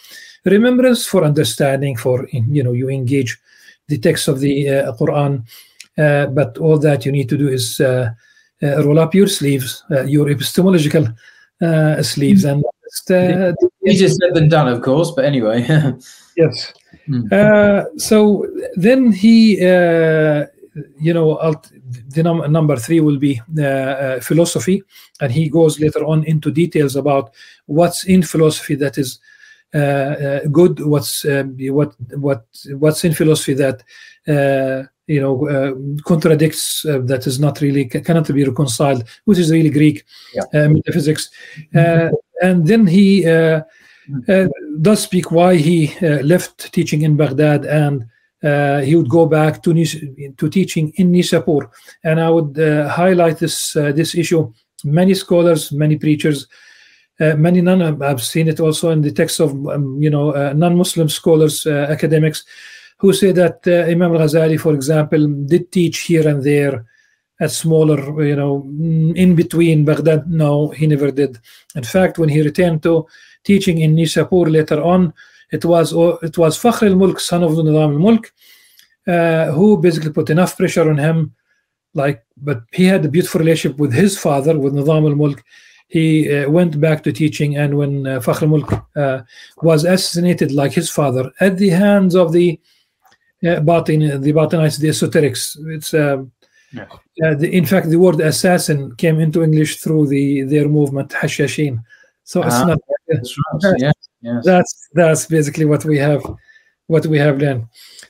[0.46, 3.38] remembrance for understanding for you know you engage
[3.88, 5.44] the text of the uh, Quran
[5.98, 8.10] uh, but all that you need to do is uh,
[8.64, 11.06] uh, roll up your sleeves uh, your epistemological
[11.62, 13.52] uh, sleeves and just, uh,
[13.88, 15.12] Easier said than done, of course.
[15.16, 15.60] But anyway,
[16.38, 16.74] yes
[17.08, 17.32] Mm.
[17.32, 20.46] uh, so then he uh,
[21.00, 21.72] you know ult-
[22.15, 24.83] the num- number three will be uh, uh, philosophy
[25.21, 27.33] and he goes later on into details about
[27.67, 29.19] what's in philosophy that is
[29.75, 31.45] uh, uh, good what's uh,
[31.79, 31.95] what
[32.27, 32.45] what
[32.79, 33.83] what's in philosophy that
[34.29, 35.73] uh, you know uh,
[36.05, 40.43] contradicts uh, that is not really cannot be reconciled which is really greek Yeah.
[40.55, 41.31] uh, metaphysics
[41.75, 42.11] uh,
[42.43, 43.63] and then he uh,
[44.29, 44.47] uh,
[44.81, 48.07] does speak why he uh, left teaching in Baghdad and
[48.43, 49.75] uh, he would go back to
[50.37, 51.71] to teaching in Nishapur.
[52.05, 54.53] And I would uh, highlight this uh, this issue.
[54.85, 56.47] Many scholars, many preachers,
[57.21, 58.03] uh, many non.
[58.03, 61.87] I've seen it also in the text of um, you know uh, non-Muslim scholars, uh,
[61.91, 62.45] academics,
[62.97, 66.87] who say that uh, Imam Al-Ghazali, for example, did teach here and there
[67.41, 70.31] at smaller, you know, mm, in between Baghdad.
[70.31, 71.39] No, he never did.
[71.75, 73.07] In fact, when he returned to
[73.45, 75.15] teaching in Nishapur later on,
[75.53, 78.33] it was it was Fakhr al-Mulk, son of Nizam al-Mulk,
[79.07, 81.35] uh, who basically put enough pressure on him.
[81.95, 85.43] Like, but he had a beautiful relationship with his father, with Nizam al-Mulk.
[85.89, 89.23] He uh, went back to teaching, and when uh, Fakhr al-Mulk uh,
[89.63, 92.61] was assassinated, like his father, at the hands of the
[93.45, 95.93] uh, Batin, the Batinites, the esoterics, it's.
[95.95, 96.25] Uh,
[96.73, 96.87] Yeah.
[97.25, 101.83] uh, the, in fact, the word assassin came into English through the their movement Hashashin.
[102.23, 102.79] So it's Ah, not.
[103.85, 104.45] Yes, yes.
[104.45, 106.23] that's that's basically what we have
[106.87, 107.65] what we have learned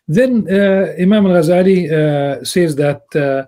[0.08, 3.44] then uh, imam al-ghazali uh, says that uh,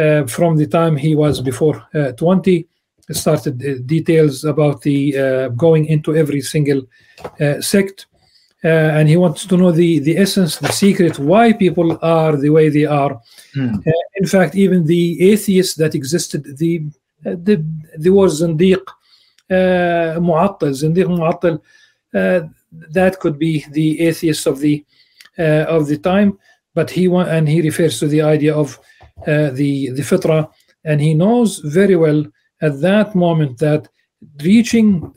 [0.00, 2.66] uh, from the time he was before uh, 20
[3.10, 6.82] started uh, details about the uh, going into every single
[7.40, 8.06] uh, sect.
[8.64, 12.48] Uh, and he wants to know the the essence the secret why people are the
[12.48, 13.20] way they are.
[13.56, 16.82] Uh, in fact even the atheists that existed the
[17.26, 17.62] uh, the
[17.98, 18.80] there was zindiq
[19.50, 21.60] uh, mu'attal zindiq mu'attal
[22.99, 24.85] that could be the atheists of the
[25.37, 26.37] uh, of the time
[26.75, 28.79] but he wa- and he refers to the idea of
[29.27, 30.49] uh, the the fitra
[30.85, 32.25] and he knows very well
[32.61, 33.87] at that moment that
[34.43, 35.13] reaching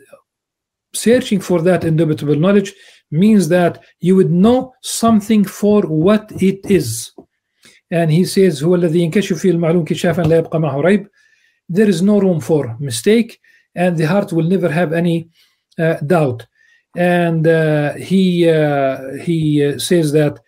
[0.94, 2.72] searching for that indubitable knowledge
[3.10, 7.12] means that you would know something for what it is
[7.90, 11.06] and he says هو الذي ينكشف فيه المعلوم كشافا لا يبقى معه ريب
[11.72, 13.40] there is no room for mistake
[13.76, 15.28] and the heart will never have any
[15.78, 16.46] uh, doubt
[16.97, 20.39] and uh, he uh, he uh, says that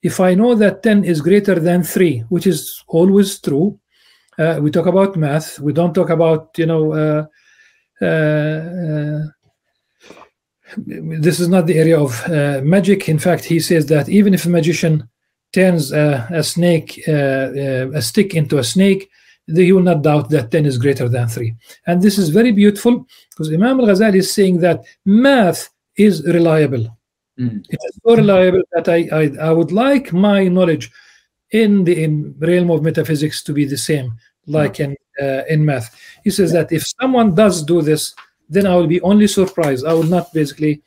[0.00, 3.78] if I know that 10 is greater than 3 which is always true
[4.38, 5.58] uh, we talk about math.
[5.58, 7.26] We don't talk about you know uh,
[8.04, 9.26] uh,
[10.76, 12.12] this is not the area of
[12.64, 13.08] magic.
[13.08, 15.08] In fact he says that even if a magician
[15.52, 19.10] turns a, a snake a stick into a snake
[19.46, 21.54] he will not doubt that 10 is greater than 3
[21.86, 26.86] and this is very beautiful because imam al-ghazali is saying that math is reliable.
[27.38, 27.64] Mm.
[27.70, 30.90] it is so reliable that I, I i would like my knowledge
[31.52, 34.08] in the in realm of metaphysics to be the same
[34.48, 35.94] like in uh, in math.
[36.24, 38.14] He says that if someone does do this
[38.48, 39.86] then i will be only surprised.
[39.86, 40.82] I will not basically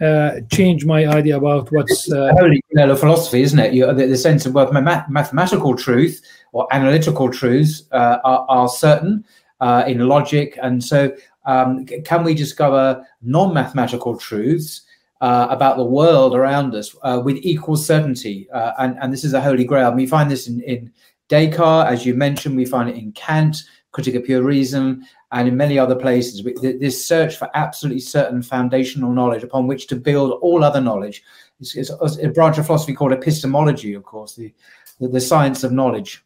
[0.00, 3.74] uh, change my idea about what's uh, the holy grail of philosophy, isn't it?
[3.74, 6.22] You, the, the sense of both ma- mathematical truth
[6.52, 9.24] or analytical truths uh, are, are certain
[9.60, 11.14] uh, in logic, and so
[11.50, 14.82] um, can we discover non-mathematical truths
[15.20, 18.48] uh, about the world around us uh, with equal certainty?
[18.50, 19.92] Uh, and, and this is a holy grail.
[19.92, 20.92] We find this in, in
[21.28, 22.56] Descartes, as you mentioned.
[22.56, 26.42] We find it in Kant, Critique of Pure Reason, and in many other places.
[26.62, 31.22] This search for absolutely certain foundational knowledge upon which to build all other knowledge.
[31.60, 34.54] It's a branch of philosophy called epistemology, of course, the,
[35.00, 36.24] the, the science of knowledge.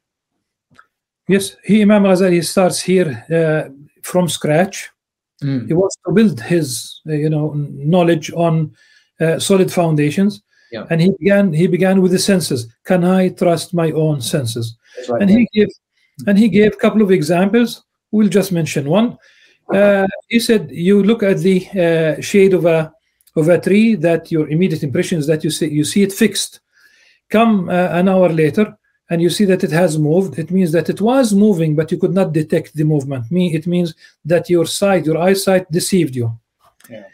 [1.28, 3.24] Yes, he Imam Ghazali starts here.
[3.30, 3.72] Uh,
[4.04, 4.90] from scratch.
[5.44, 5.66] Mm.
[5.68, 8.74] He wants to build his, uh, you know, knowledge on
[9.20, 10.42] uh, solid foundations.
[10.72, 10.86] Yeah.
[10.90, 11.52] And he began.
[11.52, 12.66] He began with the senses.
[12.84, 14.76] Can I trust my own senses?
[15.08, 15.22] Right.
[15.22, 15.68] and he gave
[16.26, 17.82] and he gave a couple of examples
[18.12, 19.18] we'll just mention one
[19.72, 22.92] uh, he said you look at the uh, shade of a
[23.36, 26.60] of a tree that your immediate impression is that you see you see it fixed
[27.28, 28.76] come uh, an hour later
[29.10, 31.98] and you see that it has moved it means that it was moving but you
[31.98, 33.94] could not detect the movement me it means
[34.24, 36.28] that your sight your eyesight deceived you
[36.90, 37.04] Yeah.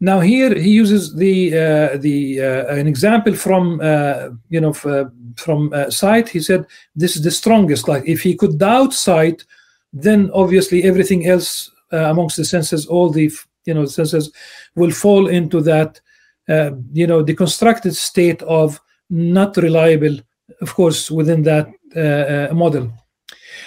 [0.00, 5.06] now here he uses the uh, the uh, an example from uh, you know uh,
[5.36, 6.28] from uh, sight.
[6.28, 6.66] He said
[7.02, 7.88] this is the strongest.
[7.88, 9.44] Like if he could doubt sight,
[9.92, 13.30] then obviously everything else uh, amongst the senses, all the
[13.64, 14.32] you know senses,
[14.74, 16.00] will fall into that
[16.48, 18.80] uh, you know the constructed state of
[19.10, 20.16] not reliable.
[20.60, 22.92] Of course, within that uh, uh, model.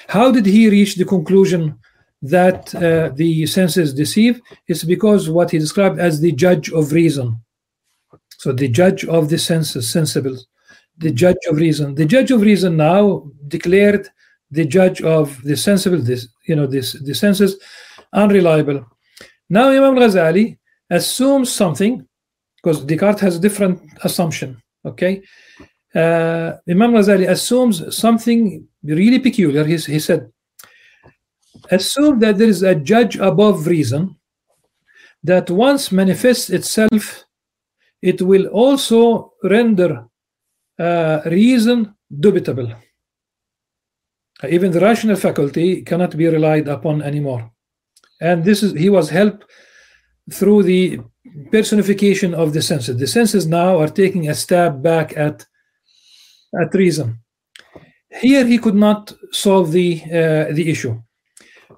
[0.08, 1.78] How did he reach the conclusion
[2.22, 4.42] that uh, the senses deceive?
[4.68, 7.38] It's because what he described as the judge of reason.
[8.38, 10.38] So the judge of the senses, sensible,
[10.98, 11.96] the judge of reason.
[11.96, 14.10] The judge of reason now declared
[14.50, 17.58] the judge of the sensible, this you know, this the senses
[18.14, 18.86] unreliable.
[19.50, 20.58] Now Imam Ghazali
[20.90, 22.08] assumes something
[22.58, 24.62] because Descartes has a different assumption.
[24.86, 25.22] Okay,
[25.94, 29.66] uh, Imam Ghazali assumes something really peculiar.
[29.66, 30.32] He, he said,
[31.70, 34.16] assume that there is a judge above reason
[35.24, 37.26] that once manifests itself,
[38.02, 40.06] it will also render
[40.80, 42.76] uh, reason dubitable.
[44.50, 47.52] Even the rational faculty cannot be relied upon anymore.
[48.20, 49.46] And this is he was helped
[50.32, 51.00] through the
[51.52, 52.98] personification of the senses.
[52.98, 55.46] The senses now are taking a stab back at
[56.60, 57.20] at reason.
[58.22, 61.02] Here he could not solve the uh, the issue.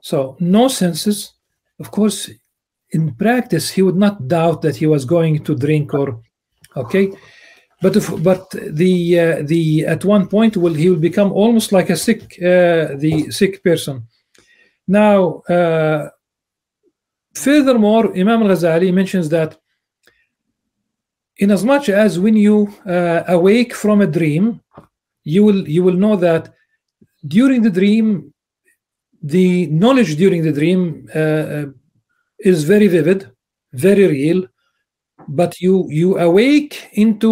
[0.01, 1.33] So no senses.
[1.79, 2.29] Of course,
[2.91, 6.21] in practice, he would not doubt that he was going to drink or
[6.75, 7.11] okay.
[7.81, 11.89] But if, but the uh, the at one point will he will become almost like
[11.89, 14.07] a sick uh, the sick person.
[14.87, 16.09] Now, uh,
[17.33, 19.57] furthermore, Imam Al-Ghazali mentions that
[21.43, 24.45] in as much as when you uh, awake from a dream,
[25.33, 26.43] you will you will know that
[27.37, 28.07] during the dream,
[29.35, 30.81] the knowledge during the dream
[31.21, 31.65] uh,
[32.51, 33.19] is very vivid,
[33.87, 34.39] very real,
[35.27, 36.73] but you you awake
[37.03, 37.31] into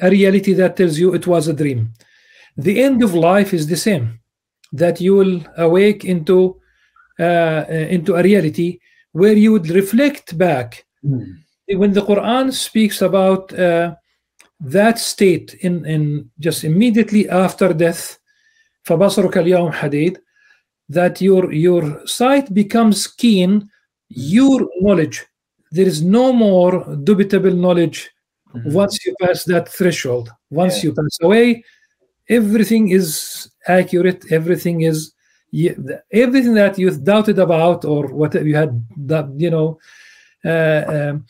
[0.00, 1.80] a reality that tells you it was a dream.
[2.56, 4.04] The end of life is the same,
[4.82, 5.36] that you will
[5.68, 6.38] awake into
[7.26, 7.64] uh,
[7.96, 8.78] into a reality
[9.20, 10.68] where you would reflect back
[11.71, 13.95] When the Quran speaks about uh,
[14.59, 18.17] that state in, in just immediately after death,
[18.85, 20.17] فَبَصَرُكَ الْيَوْمَ حَدِيدٌ
[20.89, 23.69] that your your sight becomes keen,
[24.07, 25.25] your knowledge.
[25.71, 28.09] There is no more dubitable knowledge
[28.65, 30.31] once you pass that threshold.
[30.49, 31.63] Once you pass away,
[32.29, 34.23] everything is accurate.
[34.31, 35.13] Everything is
[35.51, 35.75] ye-
[36.11, 39.77] everything that you doubted about or what you had that you know.
[40.45, 41.25] Uh, um,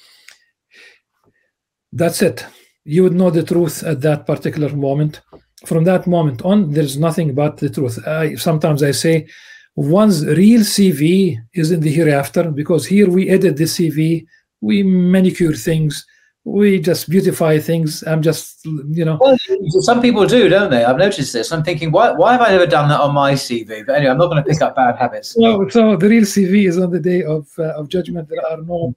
[1.93, 2.45] that's it.
[2.85, 5.21] You would know the truth at that particular moment.
[5.67, 8.05] From that moment on, there's nothing but the truth.
[8.07, 9.29] I, sometimes I say,
[9.77, 14.27] one's real CV is in the hereafter because here we edit the CV,
[14.61, 16.05] we manicure things,
[16.45, 18.03] we just beautify things.
[18.03, 19.37] I'm just, you know, Well,
[19.81, 20.85] some people do, don't they?
[20.85, 21.53] I've noticed this.
[21.53, 23.87] I'm thinking, why, why have I never done that on my CV?
[23.87, 25.35] But anyway, I'm not going to pick up bad habits.
[25.35, 28.29] so, so the real CV is on the day of uh, of judgment.
[28.29, 28.97] There are no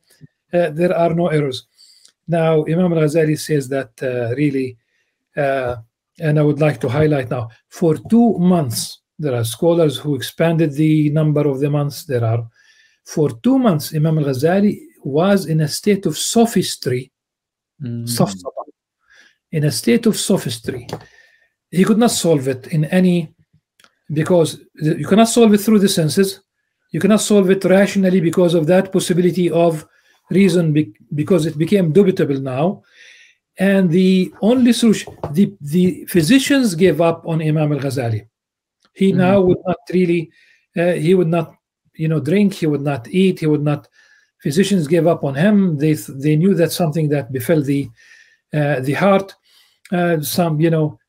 [0.53, 1.67] uh, there are no errors.
[2.27, 4.77] Now, Imam Al Ghazali says that uh, really,
[5.37, 5.77] uh,
[6.19, 9.01] and I would like to highlight now for two months.
[9.19, 12.05] There are scholars who expanded the number of the months.
[12.05, 12.47] There are
[13.05, 13.93] for two months.
[13.93, 17.11] Imam Al Ghazali was in a state of sophistry,
[17.81, 18.49] safsata,
[19.51, 20.87] in a state of sophistry.
[21.69, 23.33] He could not solve it in any
[24.11, 26.41] because you cannot solve it through the senses.
[26.91, 29.85] You cannot solve it rationally because of that possibility of
[30.29, 32.83] reason be- because it became dubitable now.
[33.57, 38.27] And the only solution, the, the physicians gave up on Imam al Ghazali.
[38.93, 40.29] He now would not really,
[40.77, 41.53] uh, he would not,
[41.95, 43.87] you know, drink, he would not eat, he would not.
[44.41, 45.77] Physicians gave up on him.
[45.77, 47.89] They they knew that something that befell the
[48.53, 49.33] uh, the heart,
[49.91, 50.99] uh, some you know,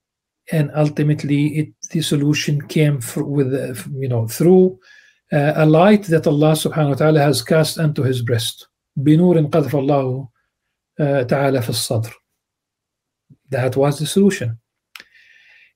[0.53, 4.79] and ultimately it the solution came with uh, you know through
[5.33, 9.76] uh, a light that Allah subhanahu wa ta'ala has cast into his breast بنور قذف
[9.76, 10.28] الله
[11.02, 12.14] uh, تعالى في الصدر
[13.50, 14.58] that was the solution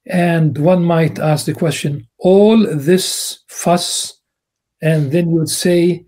[0.07, 4.21] and one might ask the question all this fuss
[4.81, 6.05] and then you would say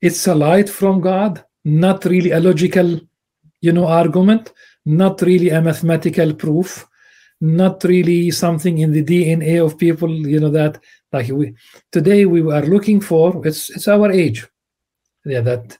[0.00, 3.00] it's a light from God, not really a logical,
[3.60, 4.52] you know, argument,
[4.84, 6.86] not really a mathematical proof,
[7.40, 10.78] not really something in the DNA of people, you know, that
[11.12, 11.54] like we
[11.92, 14.46] today we are looking for it's it's our age.
[15.24, 15.78] Yeah, that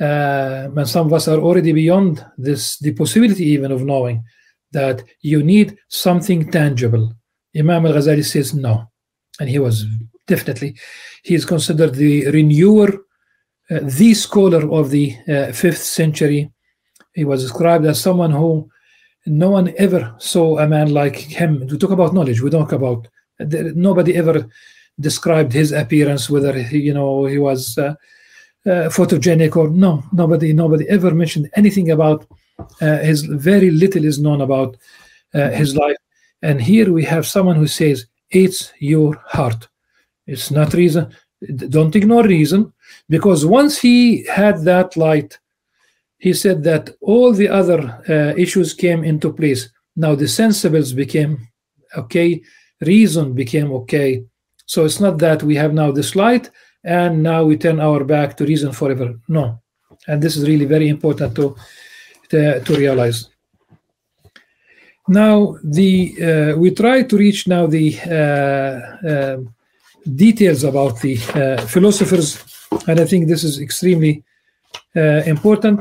[0.00, 4.24] uh, and some of us are already beyond this the possibility even of knowing
[4.72, 7.14] that you need something tangible.
[7.56, 8.90] Imam al-Ghazali says no,
[9.38, 9.86] and he was
[10.26, 10.76] definitely
[11.22, 12.92] he is considered the renewer,
[13.70, 16.50] uh, the scholar of the uh, fifth century.
[17.14, 18.68] He was described as someone who
[19.26, 21.66] no one ever saw a man like him.
[21.70, 22.42] We talk about knowledge.
[22.42, 23.06] We talk about
[23.38, 24.48] nobody ever
[25.00, 27.94] described his appearance, whether he, you know he was uh,
[28.66, 30.02] uh, photogenic or no.
[30.12, 32.26] Nobody, nobody ever mentioned anything about
[32.80, 33.22] uh, his.
[33.22, 34.76] Very little is known about
[35.34, 35.96] uh, his life.
[36.42, 39.68] And here we have someone who says, "It's your heart.
[40.26, 41.14] It's not reason.
[41.68, 42.72] Don't ignore reason,
[43.08, 45.38] because once he had that light."
[46.24, 49.68] he said that all the other uh, issues came into place.
[49.94, 51.46] Now the sensibles became
[51.98, 52.40] okay,
[52.80, 54.24] reason became okay.
[54.64, 56.50] So it's not that we have now this light
[56.84, 59.14] and now we turn our back to reason forever.
[59.28, 59.60] No,
[60.06, 61.56] and this is really very important to
[62.28, 63.30] to, to realize.
[65.08, 69.36] Now the uh, we try to reach now the uh, uh,
[70.14, 72.42] details about the uh, philosophers,
[72.86, 74.22] and I think this is extremely
[74.96, 75.80] uh, important.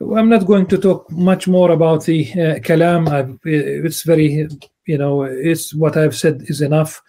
[0.00, 3.08] I'm not going to talk much more about the uh, kalam.
[3.08, 4.48] I've, it's very,
[4.86, 7.00] you know, it's what I've said is enough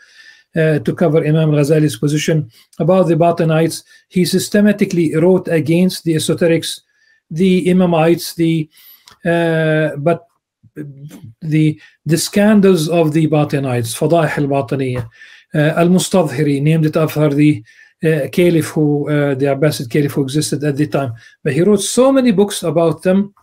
[0.56, 3.84] uh, to cover Imam Ghazali's position about the Batinites.
[4.10, 6.82] He systematically wrote against the esoterics,
[7.30, 8.70] the Imamites, the
[9.26, 10.28] uh, but
[11.41, 15.08] the the scandals of the Batinites, Fadaih al-Batiniyah,
[15.56, 17.64] uh, al-Mustadhiri, named it after the
[18.04, 21.14] uh, caliph who uh, the Abbasid caliph who existed at the time.
[21.43, 23.34] But he wrote so many books about them.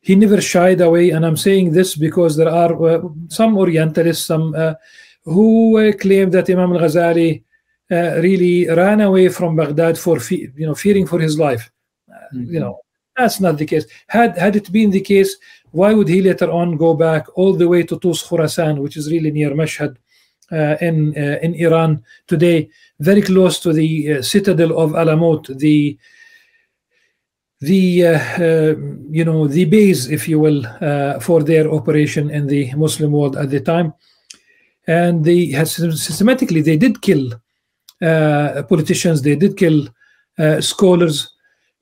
[0.00, 4.54] He never shied away, and I'm saying this because there are uh, some Orientalists, some
[4.54, 4.74] uh,
[5.26, 7.42] who claimed that Imam al-Ghazali
[7.90, 11.70] uh, really ran away from Baghdad for fe- you know fearing for his life.
[12.34, 12.54] Mm-hmm.
[12.54, 12.80] You know
[13.16, 13.86] that's not the case.
[14.06, 15.36] Had had it been the case,
[15.72, 19.10] why would he later on go back all the way to Tus Khurasan, which is
[19.10, 19.96] really near Mashhad?
[20.52, 22.70] Uh, in uh, in Iran today,
[23.00, 25.98] very close to the uh, citadel of Alamut, the
[27.60, 27.76] the
[29.10, 30.62] you know the base, if you will,
[31.20, 33.92] for their operation in the Muslim world at the time,
[34.86, 37.32] and they systematically they did kill
[38.00, 39.88] politicians, they did kill
[40.60, 41.36] scholars,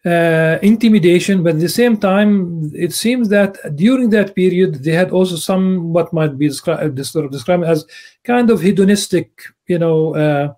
[0.06, 5.10] uh, intimidation, but at the same time, it seems that during that period, they had
[5.10, 7.86] also some what might be described, described as
[8.22, 9.30] kind of hedonistic,
[9.66, 10.52] you know, uh,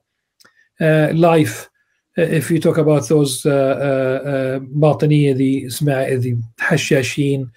[0.80, 1.70] uh, life.
[2.18, 5.66] Uh, if you talk about those uh, uh, Bataniya, the
[6.18, 7.48] the Hashashin,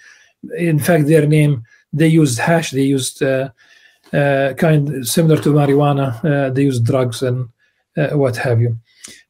[0.57, 3.23] in fact, their name, they used hash, they used
[4.11, 7.49] kind similar to marijuana, they use drugs and
[8.11, 8.77] what have you.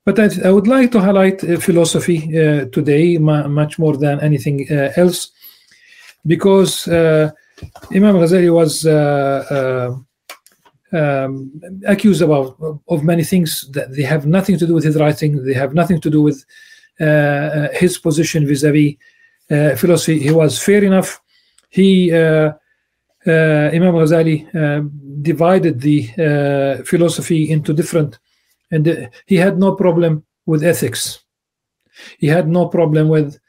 [0.06, 4.68] But I, I would like to highlight uh, philosophy uh, today much more than anything
[4.72, 5.32] uh, else,
[6.26, 8.86] because Imam Ghazali was
[10.92, 12.58] um, accused about
[12.88, 15.46] of many things that they have nothing to do with his writing.
[15.46, 16.44] They have nothing to do with
[17.00, 18.96] uh, his position vis-a-vis
[19.52, 20.20] uh, philosophy.
[20.20, 21.22] He was fair enough.
[21.70, 22.54] He uh,
[23.30, 24.48] Imam Ghazali
[25.22, 28.20] divided the philosophy into different
[28.72, 31.20] and uh, he had no problem with ethics.
[32.18, 33.40] He had no problem with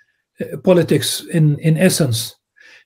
[0.41, 2.37] uh, politics in in essence.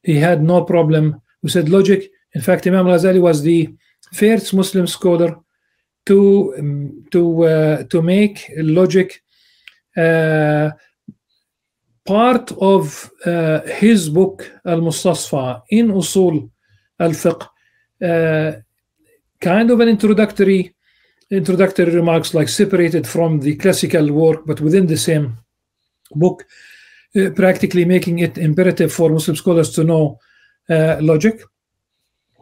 [0.02, 2.10] He had no problem we said logic.
[2.34, 3.68] In fact imam ghazali was the
[4.12, 5.36] first muslim scholar
[6.06, 9.22] to um, to uh, to make logic
[9.96, 10.70] uh,
[12.04, 16.50] part of uh, his book al-mustasfa in usul
[17.00, 17.48] al-fiqh
[18.02, 18.52] uh,
[19.40, 20.74] kind of an introductory
[21.30, 25.36] introductory remarks like separated from the classical work but within the same
[26.12, 26.44] book
[27.16, 30.18] uh, practically making it imperative for muslim scholars to know
[30.70, 31.42] uh, logic.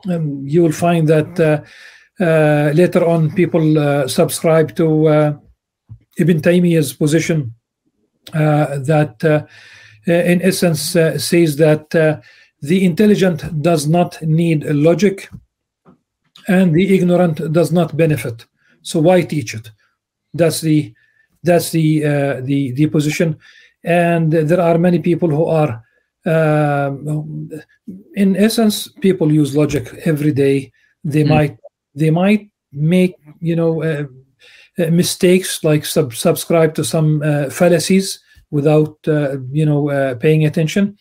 [0.08, 1.62] Um, you will find that uh,
[2.22, 5.32] uh later on people uh, subscribe to uh,
[6.18, 7.52] ibn taymiyyah's position
[8.32, 9.48] that
[10.06, 10.82] in essence
[11.18, 12.22] says that
[12.62, 15.28] the intelligent does not need logic
[16.48, 18.46] and the ignorant does not benefit
[18.82, 19.70] so why teach it?
[20.34, 20.92] That's the
[21.42, 23.38] that's the uh, the the position,
[23.84, 25.82] and there are many people who are,
[26.26, 26.90] uh,
[28.14, 30.72] in essence, people use logic every day.
[31.04, 31.28] They mm.
[31.28, 31.58] might
[31.94, 34.04] they might make you know uh,
[34.78, 40.44] uh, mistakes, like sub- subscribe to some uh, fallacies without uh, you know uh, paying
[40.44, 40.98] attention.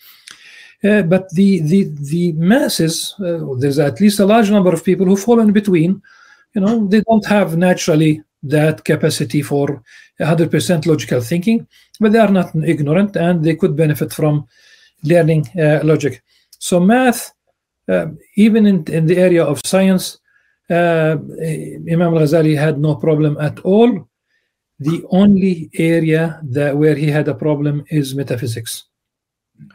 [0.83, 5.05] Uh, but the the the masses, uh, there's at least a large number of people
[5.05, 6.01] who fall in between.
[6.55, 9.83] You know, they don't have naturally that capacity for
[10.19, 11.67] 100% logical thinking,
[11.99, 14.47] but they are not ignorant and they could benefit from
[15.03, 16.23] learning uh, logic.
[16.59, 17.31] So math,
[17.87, 20.19] uh, even in, in the area of science,
[20.69, 21.17] uh,
[21.91, 24.07] Imam Ghazali had no problem at all.
[24.79, 28.85] The only area that where he had a problem is metaphysics.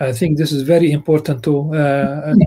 [0.01, 2.35] I think this is very important to uh.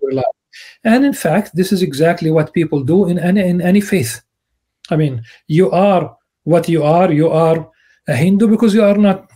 [0.83, 4.21] And in fact, this is exactly what people do in any in any faith.
[4.89, 7.11] I mean, you are what you are.
[7.11, 7.69] You are
[8.07, 9.29] a Hindu because you are not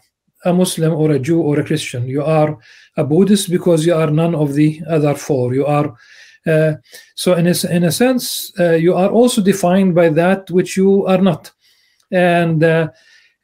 [0.45, 2.07] a Muslim or a Jew or a Christian.
[2.07, 2.57] You are
[2.97, 5.53] a Buddhist because you are none of the other four.
[5.53, 5.95] You are
[6.45, 6.73] uh,
[7.15, 11.05] so in a, in a sense, uh, you are also defined by that which you
[11.05, 11.51] are not,
[12.11, 12.89] and uh,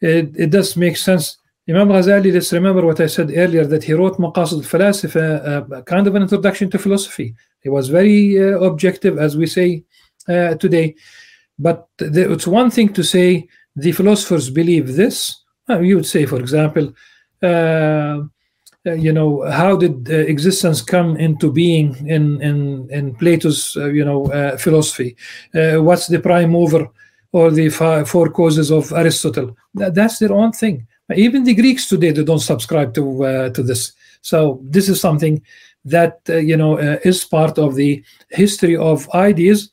[0.02, 1.38] it, it does make sense.
[1.70, 6.08] Imam Ghazali, let's remember what I said earlier that he wrote Maqasid al-Falasifa, uh, kind
[6.08, 7.36] of an introduction to philosophy.
[7.62, 9.84] He was very uh, objective, as we say
[10.28, 10.96] uh, today.
[11.60, 15.44] But the, it's one thing to say the philosophers believe this.
[15.82, 16.92] you would say, for example,
[17.44, 18.22] uh,
[18.84, 24.04] you know how did uh, existence come into being in in in Plato's uh, you
[24.04, 24.26] know
[24.58, 25.16] philosophy?
[25.54, 26.88] what's the prime mover
[27.32, 27.70] or the
[28.08, 29.56] four causes of Aristotle?
[29.76, 30.88] That, that's their own thing.
[31.16, 33.94] Even the Greeks today they don't subscribe to to this.
[34.22, 35.42] So this is something
[35.86, 39.72] that you know is part of the history of ideas.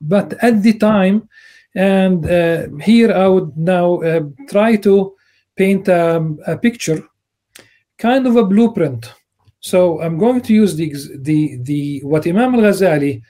[0.00, 1.28] But at the time,
[1.74, 2.24] and
[2.82, 4.00] here I would now
[4.48, 5.14] try to
[5.56, 7.02] paint um, a picture
[7.98, 9.12] kind of a blueprint.
[9.60, 13.22] So I'm going to use the the the what Imam al-Ghazali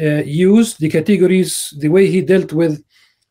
[0.00, 2.82] uh, used the categories, the way he dealt with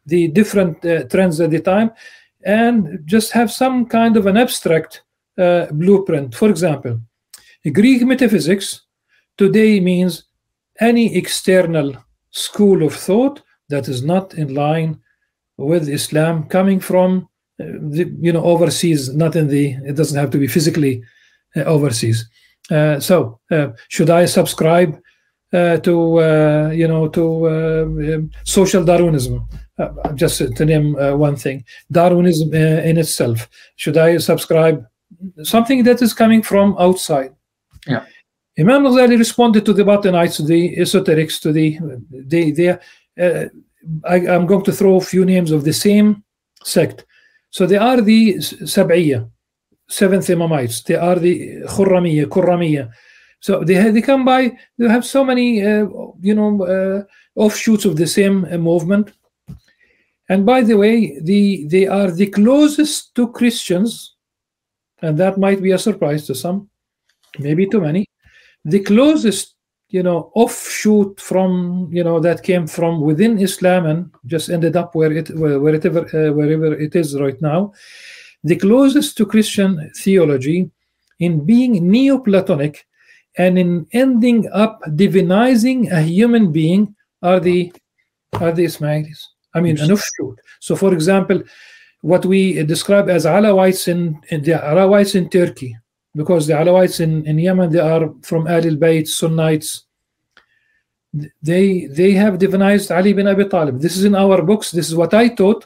[0.05, 1.91] the different uh, trends at the time,
[2.45, 5.03] and just have some kind of an abstract
[5.37, 6.35] uh, blueprint.
[6.35, 6.99] For example,
[7.71, 8.81] Greek metaphysics
[9.37, 10.25] today means
[10.79, 11.95] any external
[12.31, 14.99] school of thought that is not in line
[15.57, 20.37] with Islam coming from the, you know overseas not in the it doesn't have to
[20.37, 21.03] be physically
[21.55, 22.29] uh, overseas
[22.71, 24.99] uh, so uh, should i subscribe
[25.53, 29.47] uh, to uh, you know to um, social darwinism
[30.15, 34.85] just to name one thing darwinism in itself should i subscribe
[35.43, 37.33] something that is coming from outside
[37.87, 38.05] yeah
[38.59, 41.79] imam ghazali responded to the batinites to the esoterics to the
[42.11, 42.69] they they
[44.05, 46.23] I, i'm going to throw a few names of the same
[46.63, 47.05] sect
[47.53, 49.29] so they are the Sab'iyya,
[49.87, 50.83] seventh Imamites.
[50.83, 52.91] They are the Khurramiyya, Kurramiyya.
[53.41, 54.57] So they have, they come by.
[54.79, 55.85] They have so many, uh,
[56.19, 57.03] you know, uh,
[57.35, 59.13] offshoots of the same uh, movement.
[60.33, 64.15] And by the way, the they are the closest to Christians,
[65.03, 66.71] and that might be a surprise to some,
[67.37, 68.07] maybe to many.
[68.65, 69.53] The closest
[69.89, 74.95] you know offshoot from you know that came from within Islam and just ended up
[74.95, 77.71] where it wherever uh, wherever it is right now,
[78.43, 80.71] the closest to Christian theology
[81.19, 82.87] in being Neoplatonic
[83.37, 87.71] and in ending up divinizing a human being are the
[88.41, 89.32] are the Ismailis.
[89.53, 90.39] I mean, an offshoot.
[90.59, 91.43] So, for example,
[92.01, 95.77] what we describe as Alawites in, in the Alawites in Turkey,
[96.15, 99.83] because the Alawites in, in Yemen they are from Al Bayt Sunnites.
[101.41, 103.79] They they have divinized Ali bin Abi Talib.
[103.79, 104.71] This is in our books.
[104.71, 105.65] This is what I taught.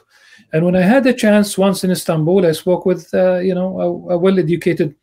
[0.52, 3.80] And when I had a chance once in Istanbul, I spoke with uh, you know
[3.80, 4.94] a, a well-educated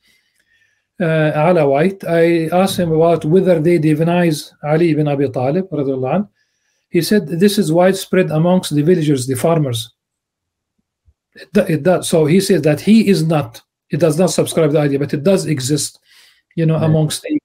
[1.01, 2.03] uh, Alawite.
[2.07, 5.67] I asked him about whether they divinize Ali bin Abi Talib.
[6.95, 9.91] He said this is widespread amongst the villagers, the farmers.
[11.35, 12.07] It, it does.
[12.07, 15.21] So he said that he is not it does not subscribe the idea, but it
[15.21, 15.99] does exist,
[16.55, 17.37] you know, amongst the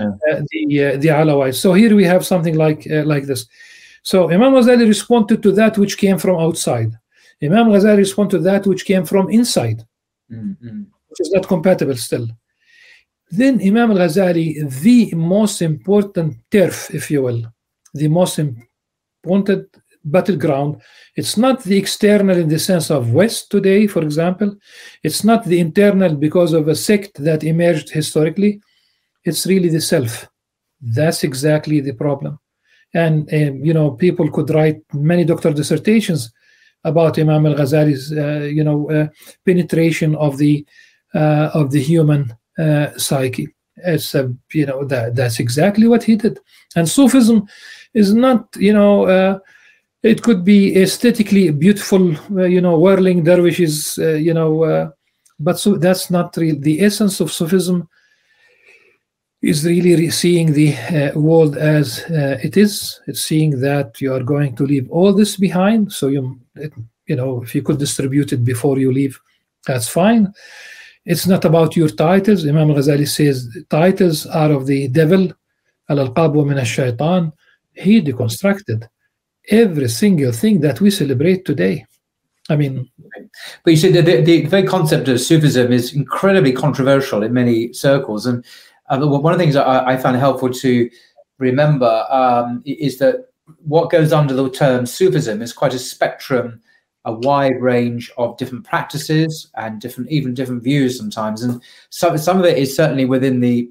[0.00, 1.56] uh, the uh, the Alawites.
[1.56, 3.46] So here we have something like uh, like this.
[4.02, 6.90] So Imam Ghazali responded to that which came from outside.
[7.42, 9.82] Imam Ghazali responded to that which came from inside,
[10.32, 10.84] mm-hmm.
[11.08, 12.26] which is not compatible still.
[13.30, 14.46] Then Imam Ghazali,
[14.80, 17.42] the most important turf, if you will,
[17.92, 18.38] the most
[19.24, 19.66] important
[20.04, 20.82] battleground.
[21.16, 24.54] It's not the external in the sense of West today, for example.
[25.02, 28.60] It's not the internal because of a sect that emerged historically.
[29.24, 30.28] It's really the self.
[30.80, 32.38] That's exactly the problem.
[32.92, 36.32] And, um, you know, people could write many doctoral dissertations
[36.84, 39.08] about Imam al-Ghazali's, uh, you know, uh,
[39.46, 40.66] penetration of the
[41.14, 43.48] uh, of the human uh, psyche.
[43.84, 46.38] It's a, you know, that that's exactly what he did.
[46.76, 47.46] And Sufism
[47.92, 49.38] is not, you know, uh,
[50.02, 54.90] it could be aesthetically beautiful, uh, you know, whirling dervishes, uh, you know, uh,
[55.38, 57.88] but so that's not the essence of Sufism.
[59.42, 62.98] Is really seeing the uh, world as uh, it is.
[63.06, 65.92] It's seeing that you are going to leave all this behind.
[65.92, 66.72] So you, it,
[67.06, 69.20] you know, if you could distribute it before you leave,
[69.66, 70.32] that's fine.
[71.04, 72.46] It's not about your titles.
[72.46, 75.32] Imam Ghazali says titles are of the devil.
[75.88, 77.32] Al-alqab min shaitan
[77.74, 78.88] He deconstructed
[79.48, 81.86] every single thing that we celebrate today.
[82.48, 82.90] I mean,
[83.64, 87.72] but you see, the, the, the very concept of Sufism is incredibly controversial in many
[87.72, 88.26] circles.
[88.26, 88.44] And
[88.90, 90.90] uh, one of the things I, I found helpful to
[91.38, 93.28] remember um, is that
[93.64, 96.60] what goes under the term Sufism is quite a spectrum,
[97.04, 101.42] a wide range of different practices and different, even different views sometimes.
[101.42, 103.70] And some some of it is certainly within the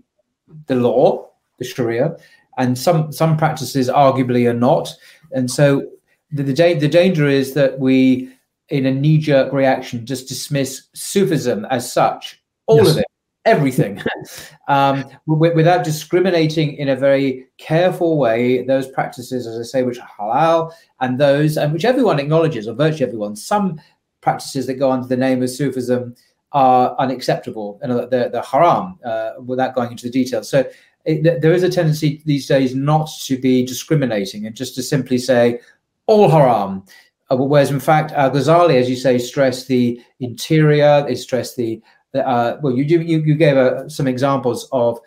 [0.68, 2.16] the law, the Sharia,
[2.58, 4.94] and some some practices arguably are not.
[5.32, 5.88] And so
[6.32, 8.30] the, the, the danger is that we,
[8.70, 12.92] in a knee jerk reaction, just dismiss Sufism as such, all yes.
[12.92, 13.06] of it,
[13.46, 14.02] everything,
[14.68, 20.10] um, without discriminating in a very careful way those practices, as I say, which are
[20.20, 23.80] halal, and those, and which everyone acknowledges, or virtually everyone, some
[24.22, 26.16] practices that go under the name of Sufism
[26.54, 30.48] are unacceptable and they're, they're haram uh, without going into the details.
[30.50, 30.64] So
[31.06, 35.18] it, there is a tendency these days not to be discriminating and just to simply
[35.18, 35.60] say
[36.06, 36.86] all haram.
[37.30, 41.04] Uh, whereas in fact, uh, Ghazali, as you say, stressed the interior.
[41.06, 41.82] They stressed the,
[42.16, 42.74] uh, well.
[42.74, 45.00] You you you gave uh, some examples of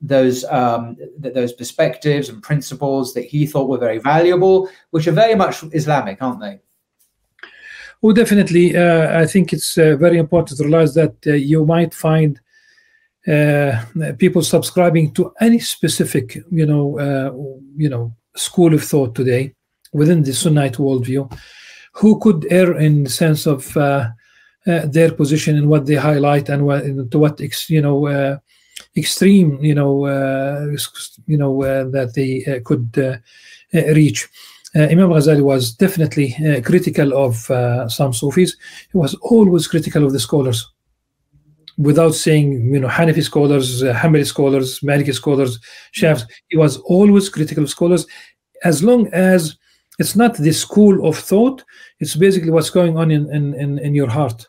[0.00, 5.12] those um, th- those perspectives and principles that he thought were very valuable, which are
[5.12, 6.60] very much Islamic, aren't they?
[8.02, 8.76] Well, definitely.
[8.76, 12.38] Uh, I think it's uh, very important to realize that uh, you might find
[13.26, 13.80] uh,
[14.18, 17.32] people subscribing to any specific, you know, uh,
[17.76, 19.54] you know, school of thought today
[19.92, 21.32] within the Sunnite worldview,
[21.92, 24.08] who could err in the sense of uh
[24.66, 28.38] Uh, their position and what they highlight and what, to what ex, you know uh,
[28.96, 30.66] extreme, you know, uh,
[31.26, 32.96] you know uh, that they uh, could
[33.94, 34.26] reach.
[34.74, 36.34] Imam Ghazali was definitely
[36.64, 37.36] critical of
[37.92, 38.56] some Sufis.
[38.90, 40.66] He was always critical of the scholars
[41.76, 45.58] without saying, you know, Hanafi scholars, uh, Hanbali scholars, Maliki scholars,
[45.92, 48.06] Shafs, he was always critical of scholars
[48.62, 49.56] as long as
[49.98, 51.64] it's not the school of thought,
[52.00, 54.48] it's basically what's going on in, in, in, in your heart.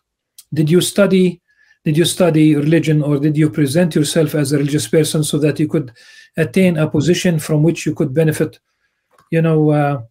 [0.53, 1.41] Did you study
[1.83, 5.59] did you study religion or did you present yourself as a religious person so that
[5.59, 5.91] you could
[6.35, 8.57] attain a position from which you could benefit
[9.29, 10.01] you know uh,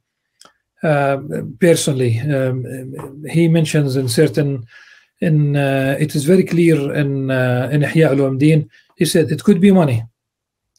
[0.86, 1.18] uh,
[1.58, 2.94] personally um,
[3.28, 4.64] he mentions in certain
[5.20, 9.60] in uh, it is very clear in uh, in Ihya al He said it could
[9.60, 10.04] be money,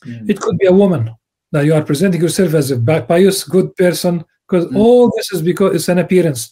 [0.06, 0.30] mm.
[0.30, 1.04] it could be a woman.
[1.52, 4.78] Now you are presenting yourself as a pious, good person because mm.
[4.78, 6.52] all this is because it's an appearance.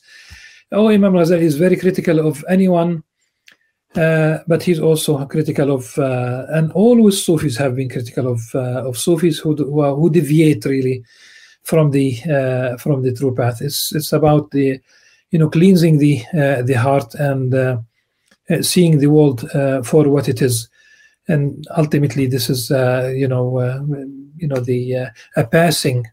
[0.74, 3.04] Oh, Imam Ghazali is very critical of anyone,
[3.96, 8.90] uh, but he's also critical of, uh, and always Sufis have been critical of uh,
[8.90, 11.04] of Sufis who who deviate really
[11.62, 13.62] from the uh, from the true path.
[13.62, 14.80] It's it's about the
[15.30, 17.78] you know, cleansing the uh, the heart and uh,
[18.62, 19.42] seeing the world
[19.86, 20.70] for what it is.
[21.28, 22.72] And ultimately, this is
[23.16, 23.60] you know
[24.38, 26.08] you know the a passing.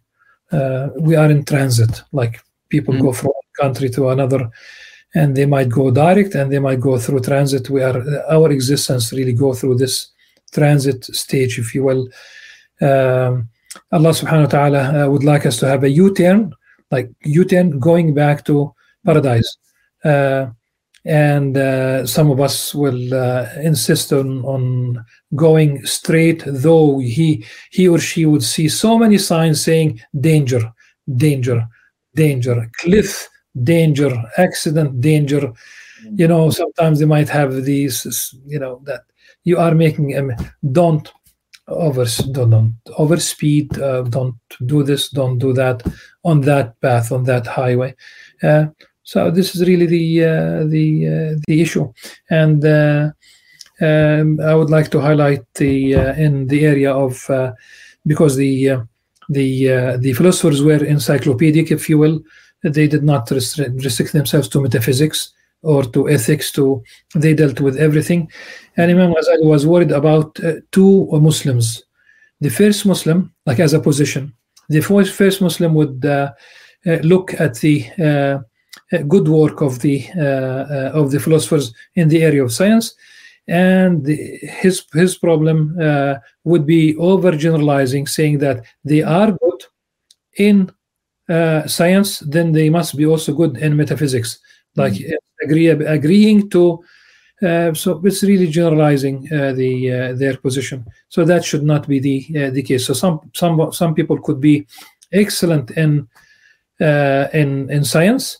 [0.98, 3.06] we are in transit, like people mm-hmm.
[3.06, 4.50] go from country to another
[5.14, 7.98] and they might go direct and they might go through transit we are
[8.36, 9.94] our existence really go through this
[10.52, 12.02] transit stage if you will
[12.88, 13.48] um,
[13.96, 16.52] allah subhanahu wa ta'ala uh, would like us to have a u-turn
[16.90, 19.56] like u-turn going back to paradise.
[20.04, 20.46] Uh,
[21.04, 25.04] and uh, some of us will uh, insist on, on
[25.34, 30.70] going straight, though he he or she would see so many signs saying danger,
[31.16, 31.66] danger,
[32.14, 33.30] danger, cliff,
[33.62, 35.53] danger, accident, danger.
[36.12, 39.03] You know, sometimes they might have these, you know, that
[39.44, 40.32] you are making them.
[40.72, 41.11] Don't
[41.70, 43.78] over don't, don't overspeed.
[43.78, 44.36] Uh, don't
[44.66, 45.09] do this.
[45.09, 45.82] Don't do that
[46.24, 47.94] on that path on that highway.
[48.42, 48.66] Uh,
[49.03, 51.92] so this is really the uh, the uh, the issue,
[52.28, 53.11] and uh,
[53.80, 57.28] um, I would like to highlight the in the area of
[58.07, 58.82] because the
[59.28, 62.20] the the philosophers were encyclopedic, if you will.
[62.62, 65.32] They did not restrict, themselves to metaphysics
[65.62, 66.82] or to ethics to
[67.14, 68.30] they dealt with everything.
[68.76, 71.84] And imam ghazali was worried about uh, two Muslims.
[72.40, 74.32] The first muslim like as a position
[74.70, 76.32] the first, muslim would uh,
[76.86, 77.84] uh, look at the
[79.08, 82.94] good work of the uh, uh, of the philosophers in the area of science
[83.48, 89.62] and his his problem uh, would be overgeneralizing saying that they are good
[90.36, 90.70] in
[91.31, 94.41] uh, science, then they must be also good in metaphysics,
[94.74, 95.12] like mm.
[95.45, 96.83] agree agreeing to.
[97.41, 100.85] Uh, so it's really generalizing uh, the uh, their position.
[101.09, 102.85] So that should not be the uh, the case.
[102.87, 104.66] So some some some people could be
[105.12, 106.09] excellent in
[106.81, 108.39] uh, in in science,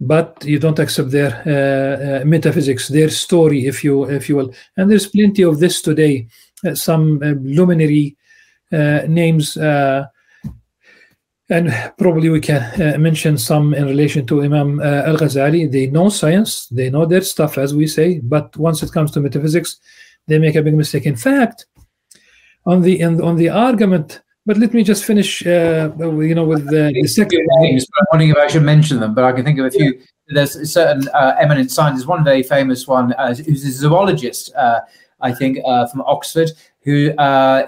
[0.00, 4.54] but you don't accept their metaphysics, their story, if you if you will.
[4.76, 6.28] And there's plenty of this today.
[6.74, 8.16] some luminary
[8.70, 9.56] names
[11.50, 15.70] and probably we can uh, mention some in relation to Imam uh, Al Ghazali.
[15.70, 19.20] They know science, they know their stuff, as we say, but once it comes to
[19.20, 19.78] metaphysics,
[20.26, 21.06] they make a big mistake.
[21.06, 21.66] In fact,
[22.66, 26.92] on the on the argument, but let me just finish, uh, you know, with the,
[26.94, 27.46] the second.
[27.60, 30.00] Names, I'm wondering if I should mention them, but I can think of a few.
[30.28, 32.06] There's certain uh, eminent scientists.
[32.06, 34.80] One very famous one, uh, who's a zoologist, uh,
[35.22, 35.58] I think,
[35.90, 36.50] from Oxford,
[36.82, 37.14] who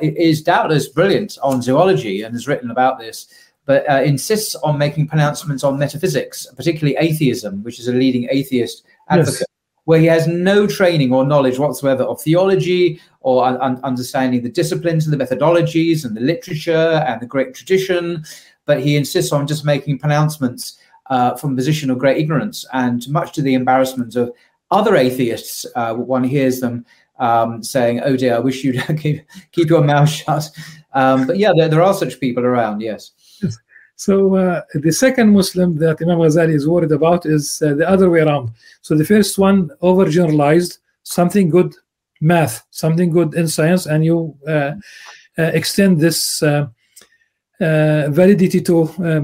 [0.02, 3.26] is doubtless brilliant on zoology and has written about this
[3.70, 8.82] but uh, insists on making pronouncements on metaphysics, particularly atheism, which is a leading atheist
[9.08, 9.84] advocate, yes.
[9.84, 15.06] where he has no training or knowledge whatsoever of theology or un- understanding the disciplines
[15.06, 18.24] and the methodologies and the literature and the great tradition.
[18.64, 23.08] But he insists on just making pronouncements uh, from a position of great ignorance, and
[23.08, 24.32] much to the embarrassment of
[24.72, 26.84] other atheists, uh, one hears them
[27.20, 30.50] um, saying, "Oh dear, I wish you'd keep, keep your mouth shut."
[30.92, 32.80] Um, but yeah, there, there are such people around.
[32.80, 33.12] Yes.
[34.00, 38.08] So uh, the second Muslim that Imam Ghazali is worried about is uh, the other
[38.08, 38.48] way around.
[38.80, 41.74] So the first one overgeneralized something good
[42.22, 44.72] math, something good in science, and you uh,
[45.40, 46.68] uh extend this uh,
[47.60, 48.74] uh, validity to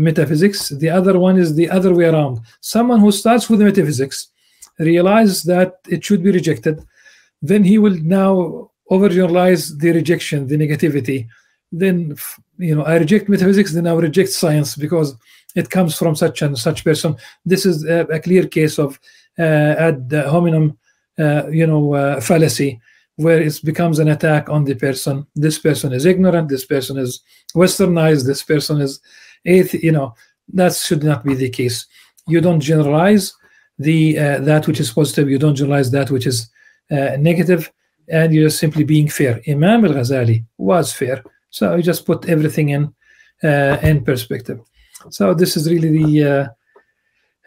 [0.08, 0.68] metaphysics.
[0.68, 2.40] The other one is the other way around.
[2.60, 4.28] Someone who starts with metaphysics
[4.78, 6.84] realizes that it should be rejected,
[7.40, 11.28] then he will now overgeneralize the rejection, the negativity,
[11.72, 12.14] then
[12.58, 15.16] you know I reject metaphysics, then I reject science because
[15.54, 17.16] it comes from such and such person.
[17.44, 19.00] This is a, a clear case of
[19.38, 20.76] uh, ad hominem,
[21.18, 22.80] uh, you know, uh, fallacy,
[23.16, 25.26] where it becomes an attack on the person.
[25.34, 26.48] This person is ignorant.
[26.48, 27.22] This person is
[27.54, 28.26] westernized.
[28.26, 29.00] This person is,
[29.46, 30.14] athe- you know,
[30.52, 31.86] that should not be the case.
[32.28, 33.34] You don't generalize
[33.78, 35.30] the uh, that which is positive.
[35.30, 36.50] You don't generalize that which is
[36.90, 37.72] uh, negative,
[38.08, 39.40] and you're simply being fair.
[39.48, 41.22] Imam al Ghazali was fair
[41.56, 42.82] so I just put everything in
[43.42, 44.58] uh, in perspective.
[45.08, 46.44] So this is really the uh,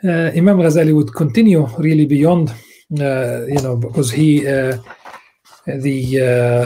[0.07, 4.78] uh, Imam Ghazali would continue really beyond, uh, you know, because he uh,
[5.68, 5.99] the
[6.30, 6.66] uh,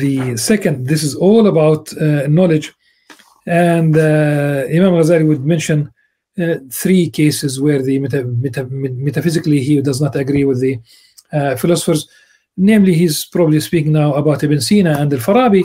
[0.00, 0.86] the second.
[0.86, 1.92] This is all about
[2.38, 2.72] knowledge,
[3.46, 3.94] and
[4.78, 5.92] Imam Ghazali would mention
[6.70, 8.64] three cases where the meta, meta,
[9.08, 10.80] metaphysically he does not agree with the
[11.58, 12.08] philosophers
[12.56, 15.64] namely he's probably speaking now about Ibn Sina and Al-Farabi,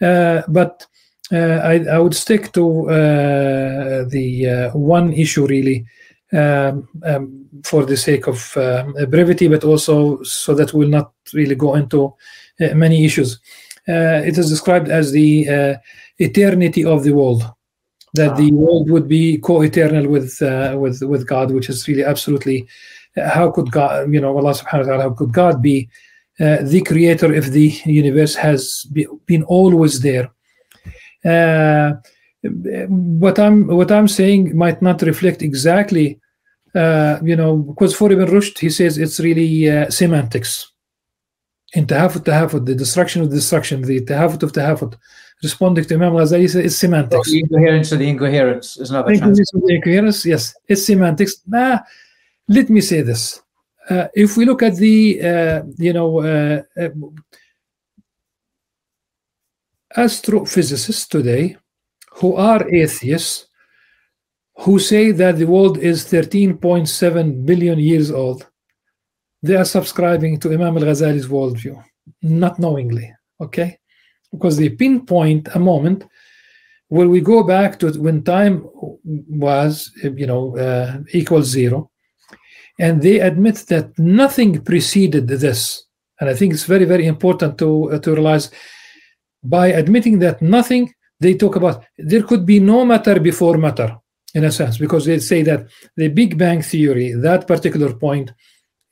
[0.00, 0.86] uh, but
[1.32, 5.84] uh, I, I, would stick to uh, the uh, one issue really
[6.32, 11.56] um, um, for the sake of um, brevity, but also so that we'll not really
[11.56, 12.14] go into
[12.60, 13.40] uh, many issues.
[13.88, 15.78] Uh, it is described as the
[16.18, 17.42] eternity of the world,
[18.14, 20.38] that the world would be co-eternal with
[20.74, 22.68] with with God, which is really absolutely
[23.16, 25.88] how could God, you know, Allah Subhanahu wa Taala, how could God be
[26.38, 30.30] uh, the creator of the universe has be, been always there.
[31.24, 31.94] Uh,
[32.88, 36.20] what I'm what I'm saying might not reflect exactly,
[36.74, 40.70] uh, you know, because for Ibn Rushd he says it's really uh, semantics.
[41.72, 44.94] In tahafut tahafut, the destruction of destruction, the tahafut of tahafut,
[45.42, 47.30] responding to Imam Ghazali says it's semantics.
[47.30, 49.12] The incoherence of the incoherence is another.
[49.12, 51.42] Incoherence incoherence, yes, it's semantics.
[51.46, 51.80] Nah,
[52.46, 53.40] let me say this
[53.88, 56.88] uh, if we look at the, uh, you know, uh, uh,
[59.96, 61.56] astrophysicists today
[62.12, 63.46] who are atheists,
[64.58, 68.48] who say that the world is 13.7 billion years old,
[69.42, 71.82] they are subscribing to Imam al Ghazali's worldview,
[72.22, 73.78] not knowingly, okay?
[74.32, 76.04] Because they pinpoint a moment
[76.88, 78.66] where we go back to when time
[79.04, 81.90] was, you know, uh, equals zero,
[82.78, 85.84] and they admit that nothing preceded this.
[86.20, 88.50] And I think it's very, very important to uh, to realize
[89.42, 93.96] by admitting that nothing, they talk about there could be no matter before matter,
[94.34, 95.66] in a sense, because they say that
[95.96, 98.32] the Big Bang theory, that particular point,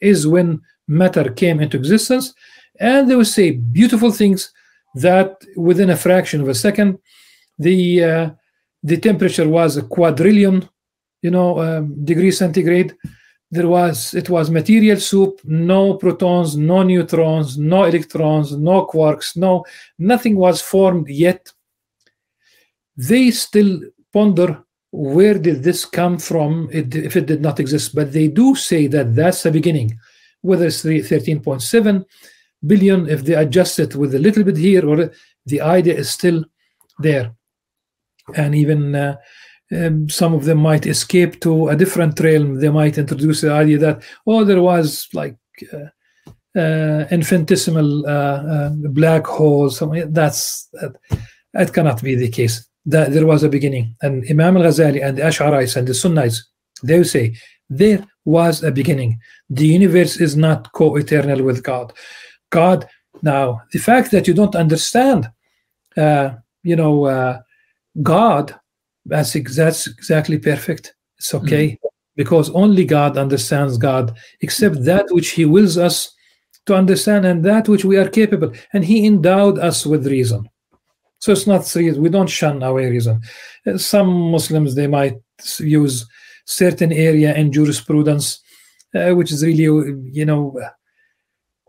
[0.01, 2.35] is when matter came into existence,
[2.79, 4.53] and they will say beautiful things
[4.95, 6.99] that within a fraction of a second,
[7.59, 8.31] the uh,
[8.83, 10.69] the temperature was a quadrillion,
[11.23, 12.95] you know, um, centigrade
[13.51, 19.65] there was it was material soup no protons no neutrons no electrons no quarks no
[19.99, 21.53] nothing was formed yet
[22.97, 23.81] they still
[24.13, 24.65] ponder
[24.95, 27.95] where did this come from if it did not exist.
[27.95, 29.99] But they do say that that's the beginning,
[30.43, 32.05] whether it's 13.7
[32.65, 35.11] billion, if they adjust it with a little bit here, or
[35.47, 36.45] the idea is still
[37.01, 37.35] there.
[38.37, 39.17] And even uh,
[39.75, 42.61] um, some of them might escape to a different realm.
[42.61, 45.37] They might introduce the idea that, oh, there was like
[45.73, 49.83] uh, uh, infinitesimal uh, uh, black holes.
[50.09, 50.97] That's that,
[51.53, 53.97] that cannot be the case that there was a beginning.
[54.03, 56.45] And Imam al-Ghazali and the Ash'arites and the Sunnites,
[56.83, 57.35] they say,
[57.71, 59.19] there was a beginning.
[59.49, 61.93] The universe is not co-eternal with God.
[62.51, 62.87] God,
[63.23, 65.31] now, the fact that you don't understand,
[65.97, 66.31] uh,
[66.63, 67.41] you know, uh,
[68.03, 68.55] God,
[69.07, 70.95] that's, that's exactly perfect.
[71.19, 71.69] It's okay.
[71.69, 71.87] Mm-hmm.
[72.17, 76.15] Because only God understands God, except that which He wills us
[76.67, 78.53] to understand and that which we are capable.
[78.73, 80.49] And He endowed us with reason.
[81.19, 81.97] So it's not serious.
[81.97, 83.21] We don't shun our reason.
[83.77, 85.17] Some Muslims they might
[85.59, 86.07] use
[86.45, 88.41] certain area in jurisprudence,
[88.95, 89.65] uh, which is really,
[90.13, 90.61] you know,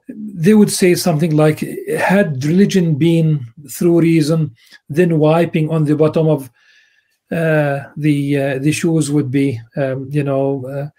[0.07, 1.59] they would say something like,
[1.97, 4.53] had religion been through reason,
[4.89, 6.49] then wiping on the bottom of uh,
[7.29, 10.91] the uh, the shoes would be, um, you know,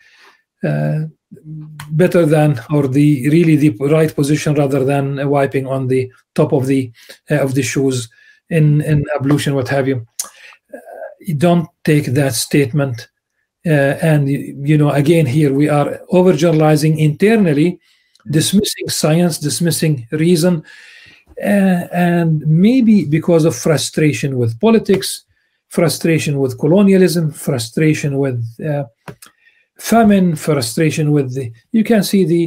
[0.64, 1.06] uh, uh,
[1.90, 6.66] better than or the really the right position rather than wiping on the top of
[6.66, 6.90] the
[7.30, 8.08] uh, of the shoes
[8.50, 10.06] in in ablution, what have you.
[10.72, 10.78] Uh,
[11.20, 13.08] you don't take that statement,
[13.66, 17.80] uh, and you know again here we are overgeneralizing internally,
[18.30, 20.62] dismissing science, dismissing reason,
[21.42, 25.25] uh, and maybe because of frustration with politics,
[25.76, 28.40] frustration with colonialism, frustration with
[28.72, 28.84] uh,
[29.78, 31.52] famine, frustration with the.
[31.72, 32.44] You can see the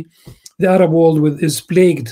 [0.62, 2.10] the Arab world with is plagued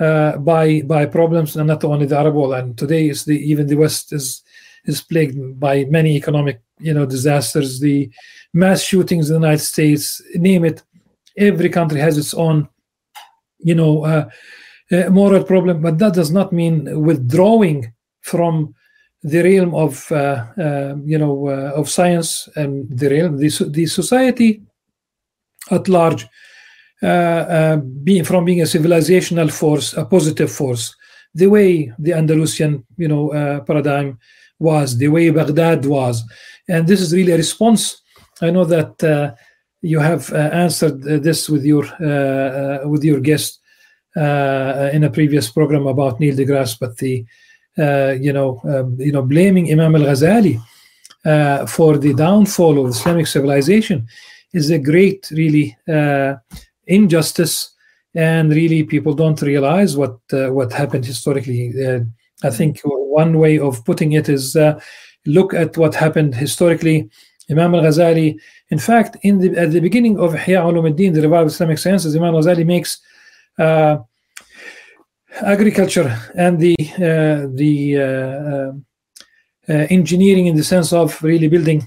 [0.00, 2.54] uh, by by problems, and not only the Arab world.
[2.54, 4.42] And today, is the even the West is
[4.84, 6.56] is plagued by many economic
[6.88, 7.78] you know disasters.
[7.78, 8.10] The
[8.52, 10.04] mass shootings in the United States,
[10.34, 10.82] name it.
[11.36, 12.68] Every country has its own,
[13.60, 14.24] you know, uh,
[14.90, 16.76] uh, moral problem, but that does not mean
[17.08, 18.74] withdrawing from
[19.22, 23.86] the realm of uh, uh, you know uh, of science and the realm the, the
[23.86, 24.62] society
[25.70, 26.26] at large
[27.00, 30.96] uh, uh, being from being a civilizational force, a positive force,
[31.32, 34.18] the way the Andalusian, you know, uh, paradigm
[34.58, 36.24] was, the way Baghdad was,
[36.68, 38.02] and this is really a response.
[38.42, 39.36] I know that
[39.80, 41.84] you have answered this with your
[42.84, 43.60] with your guest
[44.16, 47.24] in a previous program about Neil deGrasse, but the
[47.78, 50.60] you know um, you know blaming Imam al Ghazali
[51.68, 54.06] for the downfall of Islamic civilization
[54.52, 56.34] is a great really uh,
[56.86, 57.74] injustice.
[58.14, 61.72] And really people don't realize what uh, what happened historically.
[61.86, 62.00] Uh,
[62.44, 64.80] i think one way of putting it is uh,
[65.26, 67.08] look at what happened historically.
[67.50, 68.38] Imam al-ghazali
[68.70, 72.16] in fact in the at the beginning of ihya ulumuddin the revival of islamic sciences
[72.16, 73.00] imam al-ghazali makes
[73.58, 73.98] uh,
[75.42, 78.72] agriculture and the uh, the
[79.68, 81.86] uh, engineering in the sense of really building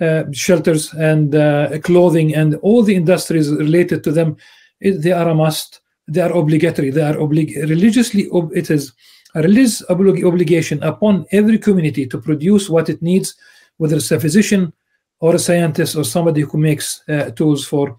[0.00, 4.36] uh, shelters and uh, clothing and all the industries related to them,
[4.80, 5.80] it, they are a must.
[6.08, 6.90] They are obligatory.
[6.90, 8.28] They are oblig- religiously.
[8.30, 8.92] Ob- it is
[9.34, 13.36] a religious oblig- obligation upon every community to produce what it needs,
[13.76, 14.72] whether it's a physician
[15.20, 17.96] or a scientist or somebody who makes uh, tools for,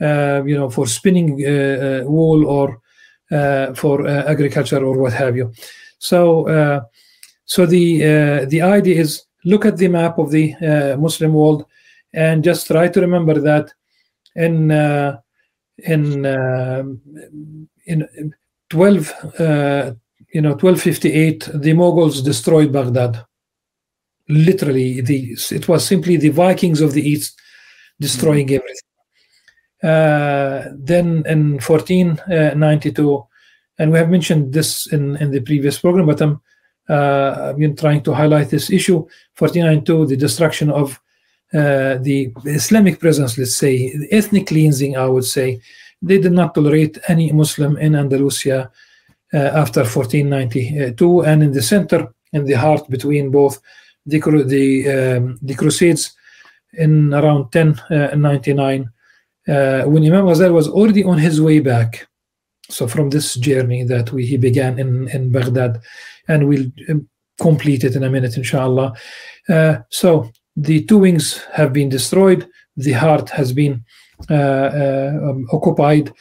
[0.00, 2.80] uh, you know, for spinning uh, wool or
[3.74, 5.52] for agriculture or what have you.
[5.98, 6.82] So,
[7.44, 11.66] so the the idea is look at the map of the uh, Muslim world
[12.12, 13.72] and just try to remember that
[14.36, 15.18] in uh,
[15.78, 16.84] in uh,
[17.86, 18.34] in
[18.70, 19.92] 12 uh,
[20.32, 23.24] you know 1258 the Mughals destroyed Baghdad
[24.28, 27.40] literally the it was simply the Vikings of the east
[28.00, 28.56] destroying mm-hmm.
[28.56, 28.91] everything uh,
[29.82, 33.26] then in 1492
[33.78, 36.40] and we have mentioned this in in the previous program but I'm
[36.88, 38.98] uh, been trying to highlight this issue.
[39.38, 41.00] 1492, the destruction of
[41.54, 45.60] uh, the Islamic presence, let's say, ethnic cleansing, I would say.
[46.00, 48.70] They did not tolerate any Muslim in Andalusia
[49.32, 53.60] uh, after 1492, and in the center, in the heart between both
[54.04, 56.12] the the, um, the Crusades
[56.72, 58.90] in around 1099,
[59.48, 62.06] uh, when Imam Ghazali was already on his way back.
[62.70, 65.80] So from this journey that we, he began in, in Baghdad,
[66.28, 67.08] and we'll um,
[67.40, 68.94] complete it in a minute, inshallah.
[69.48, 73.84] Uh, so the two wings have been destroyed, the heart has been
[74.30, 76.12] uh, uh, um, occupied,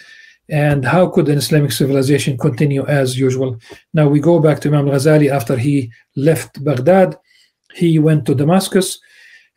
[0.49, 3.57] and how could an Islamic civilization continue as usual?
[3.93, 7.17] Now we go back to Imam Ghazali after he left Baghdad.
[7.74, 8.99] he went to Damascus.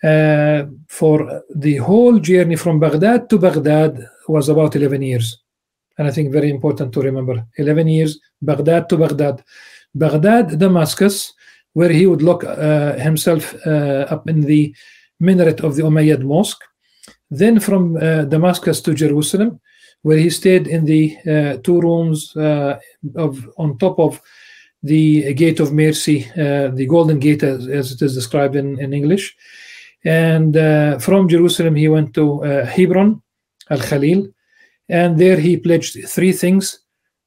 [0.03, 5.39] Uh, for the whole journey from Baghdad to Baghdad was about 11 years.
[5.97, 9.43] And I think very important to remember 11 years, Baghdad to Baghdad.
[9.95, 11.33] Baghdad, Damascus,
[11.73, 14.75] where he would lock uh, himself uh, up in the
[15.21, 16.63] minaret of the Umayyad Mosque.
[17.31, 19.61] Then from uh, Damascus to Jerusalem,
[20.03, 22.79] where he stayed in the uh, two rooms uh,
[23.17, 24.21] of on top of
[24.83, 29.35] the Gate of Mercy, the Golden Gate, as, as, it is described in, in English.
[30.05, 33.23] And uh, from Jerusalem, he went to uh, Hebron,
[33.71, 34.29] Al Khalil,
[34.89, 36.81] and there he pledged three things.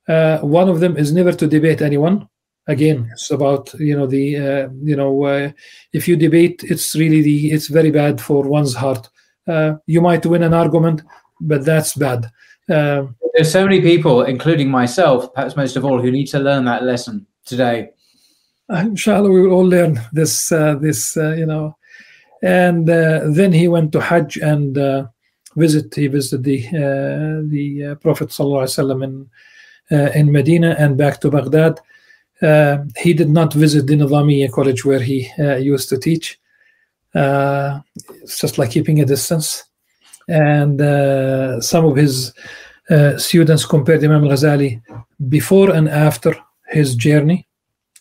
[0.08, 2.30] Uh, one of them is never to debate anyone.
[2.68, 5.52] Again, it's about you know the uh, you know uh,
[5.94, 9.10] if you debate, it's really the it's very bad for one's heart.
[9.86, 11.02] you might win an argument,
[11.40, 12.30] but that's bad.
[12.68, 16.84] There's so many people, including myself, perhaps most of all, who need to learn that
[16.84, 17.92] lesson today.
[18.70, 20.50] Inshallah, we will all learn this.
[20.50, 21.77] this you know
[22.42, 25.08] and uh, then he went to Hajj and uh,
[25.56, 25.94] visit.
[25.94, 29.30] He visited the uh, the Prophet sallallahu in
[30.16, 31.80] in Medina and back to Baghdad.
[32.98, 36.40] he did not visit the Nizamiya college where he used to teach.
[37.14, 39.64] it's just like keeping a distance.
[40.28, 40.80] And
[41.64, 42.34] some of his
[43.18, 44.82] students compared Imam al-Ghazali
[45.30, 46.36] before and after
[46.68, 47.48] his journey.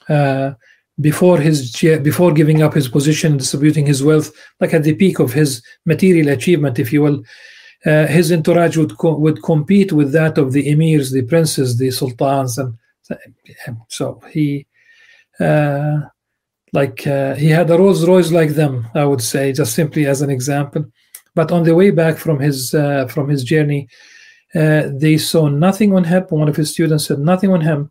[0.08, 0.52] Uh,
[1.00, 1.72] before his
[2.02, 6.28] before giving up his position distributing his wealth like at the peak of his material
[6.28, 7.22] achievement if you will
[7.84, 11.90] uh, his entourage would co- would compete with that of the emirs the princes the
[11.90, 12.74] sultans and
[13.88, 14.66] so he
[15.38, 16.00] uh,
[16.72, 20.22] like uh, he had a Rolls Royce like them I would say just simply as
[20.22, 20.84] an example.
[21.34, 23.88] But on the way back from his uh, from his journey
[24.54, 27.90] uh, they saw nothing on him one of his students said nothing on him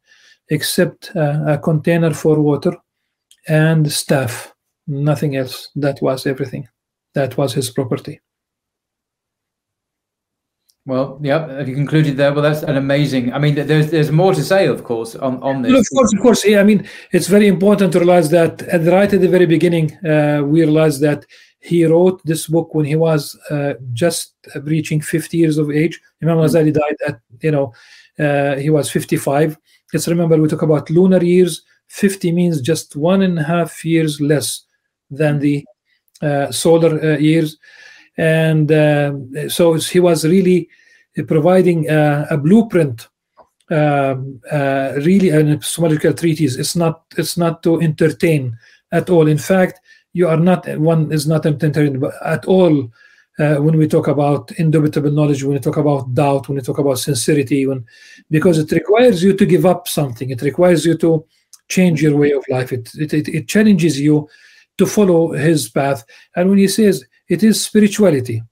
[0.50, 2.76] except uh, a container for water
[3.48, 4.54] and staff,
[4.88, 5.70] nothing else.
[5.76, 6.68] That was everything.
[7.14, 8.20] That was his property.
[10.88, 12.32] Well, yeah, have you concluded there?
[12.32, 13.34] Well, that's an amazing.
[13.34, 15.74] I mean, there's there's more to say, of course, on on this.
[15.74, 16.46] Of course, of course.
[16.46, 19.94] Yeah, I mean, it's very important to realize that at right at the very beginning,
[20.06, 21.26] uh, we realized that
[21.60, 26.00] he wrote this book when he was uh, just reaching 50 years of age.
[26.22, 26.46] Imam mm-hmm.
[26.46, 27.74] Ghazali died at you know
[28.20, 29.58] uh, he was 55.
[29.92, 34.20] Let's remember we talk about lunar years 50 means just one and a half years
[34.20, 34.62] less
[35.10, 35.66] than the
[36.22, 37.58] uh, solar uh, years.
[38.18, 40.70] And uh, so he was really
[41.28, 43.08] providing a blueprint,
[43.70, 46.56] um, uh, really an epistemological treatise.
[46.56, 48.58] It's not, it's not to entertain
[48.92, 49.28] at all.
[49.28, 49.82] In fact,
[50.14, 52.90] you are not, one is not entertained at all
[53.38, 56.78] uh, when we talk about indubitable knowledge, when we talk about doubt, when we talk
[56.78, 57.86] about sincerity, when
[58.32, 60.30] because it requires you to give up something.
[60.30, 61.26] It requires you to
[61.68, 62.72] change your way of life.
[62.72, 64.30] It, it, it, it challenges you
[64.78, 66.06] to follow his path.
[66.36, 68.44] And when he says it is spirituality,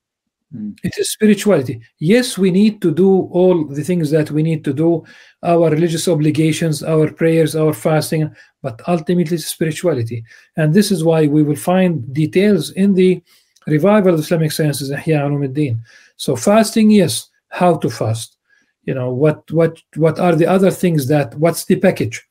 [0.56, 0.78] mm.
[0.84, 1.82] it is spirituality.
[2.00, 5.04] Yes, we need to do all the things that we need to do,
[5.44, 10.24] our religious obligations, our prayers, our fasting, but ultimately it's spirituality.
[10.56, 13.22] And this is why we will find details in the
[13.68, 15.80] revival of Islamic sciences, Ihya Ulumuddin.
[16.16, 18.38] So fasting, yes, how to fast.
[18.86, 22.22] You know, what what what are the other things that what's the package?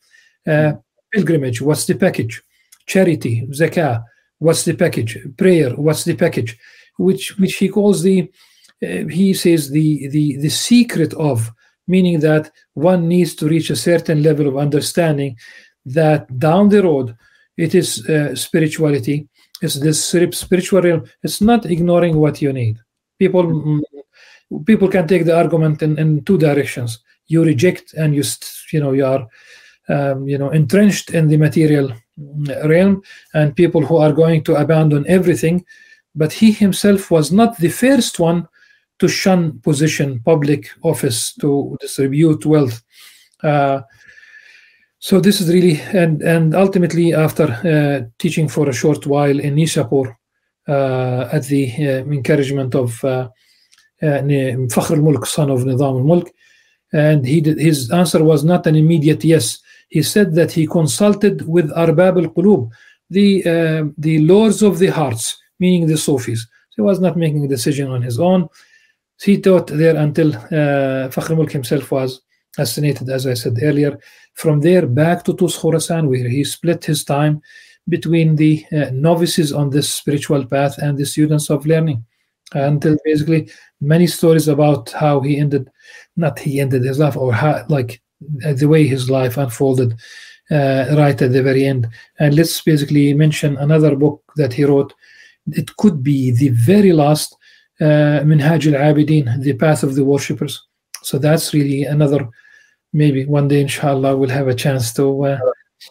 [0.46, 0.72] Uh,
[1.12, 2.42] pilgrimage, what's the package?
[2.86, 4.02] Charity, zakah,
[4.38, 5.18] what's the package?
[5.36, 6.58] Prayer, what's the package?
[6.98, 8.30] Which which he calls the
[8.82, 11.52] uh, he says the the the secret of
[11.86, 15.36] meaning that one needs to reach a certain level of understanding
[15.84, 17.16] that down the road
[17.56, 19.28] it is uh, spirituality
[19.60, 22.78] it's this spiritual realm it's not ignoring what you need
[23.18, 23.80] people mm,
[24.66, 28.22] people can take the argument in, in two directions you reject and you
[28.72, 29.26] you know you are
[29.88, 31.92] um, you know entrenched in the material
[32.64, 33.02] realm
[33.34, 35.64] and people who are going to abandon everything.
[36.14, 38.46] But he himself was not the first one
[38.98, 42.82] to shun position public office to distribute wealth.
[43.42, 43.80] Uh,
[44.98, 49.56] so this is really and and ultimately after uh, teaching for a short while in
[49.56, 50.14] Nishapur
[50.68, 53.28] uh, at the uh, encouragement of uh,
[54.02, 54.22] uh
[54.74, 56.30] Fakhr al-Mulk son of Nizam al-Mulk
[56.92, 59.58] and he did, his answer was not an immediate yes
[59.92, 62.70] he said that he consulted with Arbab al-Qulub,
[63.10, 65.24] the, uh, the lords of the hearts,
[65.60, 66.40] meaning the Sufis.
[66.70, 68.48] So he was not making a decision on his own.
[69.22, 72.22] He taught there until uh, Fakhr Mulk himself was
[72.56, 73.98] assassinated, as I said earlier.
[74.32, 77.42] From there back to Tus Khurasan, where he split his time
[77.86, 82.02] between the uh, novices on this spiritual path and the students of learning.
[82.54, 83.50] Until basically
[83.80, 85.70] many stories about how he ended,
[86.16, 88.00] not he ended his life, or how, like
[88.54, 89.94] the way his life unfolded
[90.50, 91.88] uh, right at the very end.
[92.18, 94.92] And let's basically mention another book that he wrote.
[95.46, 97.36] It could be the very last
[97.80, 100.66] uh, Minhaj al-Abidin, The Path of the Worshippers.
[101.02, 102.28] So that's really another,
[102.92, 105.38] maybe one day, inshallah, we'll have a chance to, uh,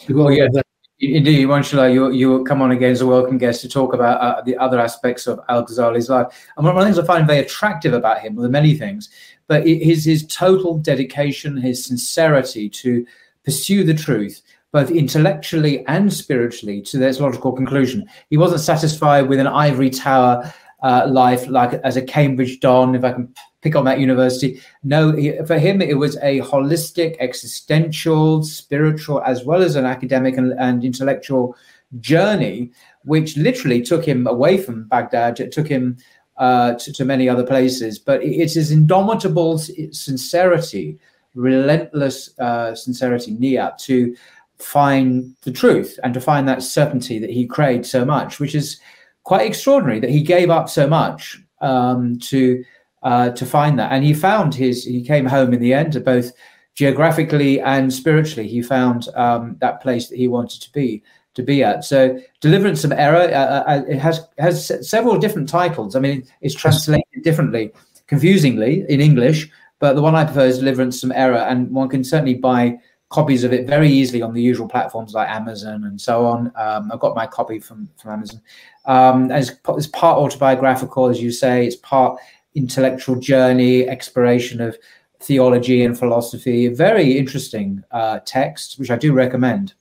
[0.06, 0.44] to go Oh, yeah.
[0.46, 0.62] over
[1.02, 4.42] Indeed, Inshallah, you you come on again as a welcome guest to talk about uh,
[4.44, 6.28] the other aspects of Al Ghazali's life.
[6.56, 9.10] And one of the things I find very attractive about him, are many things,
[9.48, 13.04] but it is his total dedication, his sincerity to
[13.44, 18.06] pursue the truth, both intellectually and spiritually, to its logical conclusion.
[18.30, 20.54] He wasn't satisfied with an ivory tower
[20.84, 24.62] uh, life, like as a Cambridge Don, if I can pick on that university.
[24.84, 30.38] No, he, for him, it was a holistic, existential, spiritual, as well as an academic
[30.38, 31.56] and, and intellectual
[32.00, 32.72] journey,
[33.04, 35.40] which literally took him away from Baghdad.
[35.40, 35.98] It took him
[36.38, 38.00] uh, to, to many other places.
[38.00, 40.98] But it's his indomitable sincerity,
[41.36, 44.16] relentless uh, sincerity, niyat, to
[44.58, 48.80] find the truth and to find that certainty that he craved so much, which is
[49.24, 52.64] quite extraordinary that he gave up so much um, to
[53.04, 53.92] uh, to find that.
[53.92, 54.84] And he found his.
[54.84, 56.32] He came home in the end, both
[56.76, 58.48] geographically and spiritually.
[58.48, 61.04] He found um, that place that he wanted to be
[61.34, 61.84] to be at.
[61.86, 63.30] So, deliverance of error.
[63.34, 65.96] Uh, uh, it has has several different titles.
[65.96, 67.72] I mean, it's translated differently,
[68.08, 69.50] confusingly in English.
[69.80, 72.78] But the one I prefer is deliverance from error, and one can certainly buy
[73.10, 76.52] copies of it very easily on the usual platforms like Amazon and so on.
[76.56, 78.42] Um, I've got my copy from from Amazon.
[78.86, 81.66] Um, and it's, it's part autobiographical, as you say.
[81.66, 82.20] It's part
[82.56, 84.78] intellectual journey, exploration of
[85.20, 86.68] theology and philosophy.
[86.68, 89.74] Very interesting uh, text, which I do recommend.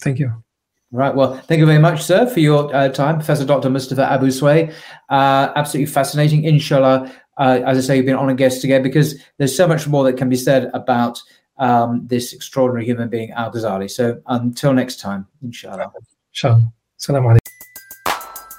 [0.00, 0.42] Thank you.
[0.90, 1.14] Right.
[1.14, 3.70] Well, thank you very much, sir, for your uh, time, Professor Dr.
[3.70, 4.70] Mustafa Abu Sway.
[5.08, 6.44] Uh, absolutely fascinating.
[6.44, 9.88] Inshallah, uh, as I say, you've been on a guest again because there's so much
[9.88, 11.18] more that can be said about
[11.56, 13.90] um, this extraordinary human being, Al Ghazali.
[13.90, 15.90] So until next time, inshallah.
[16.30, 16.72] Inshallah.
[16.98, 17.51] Salam alaikum.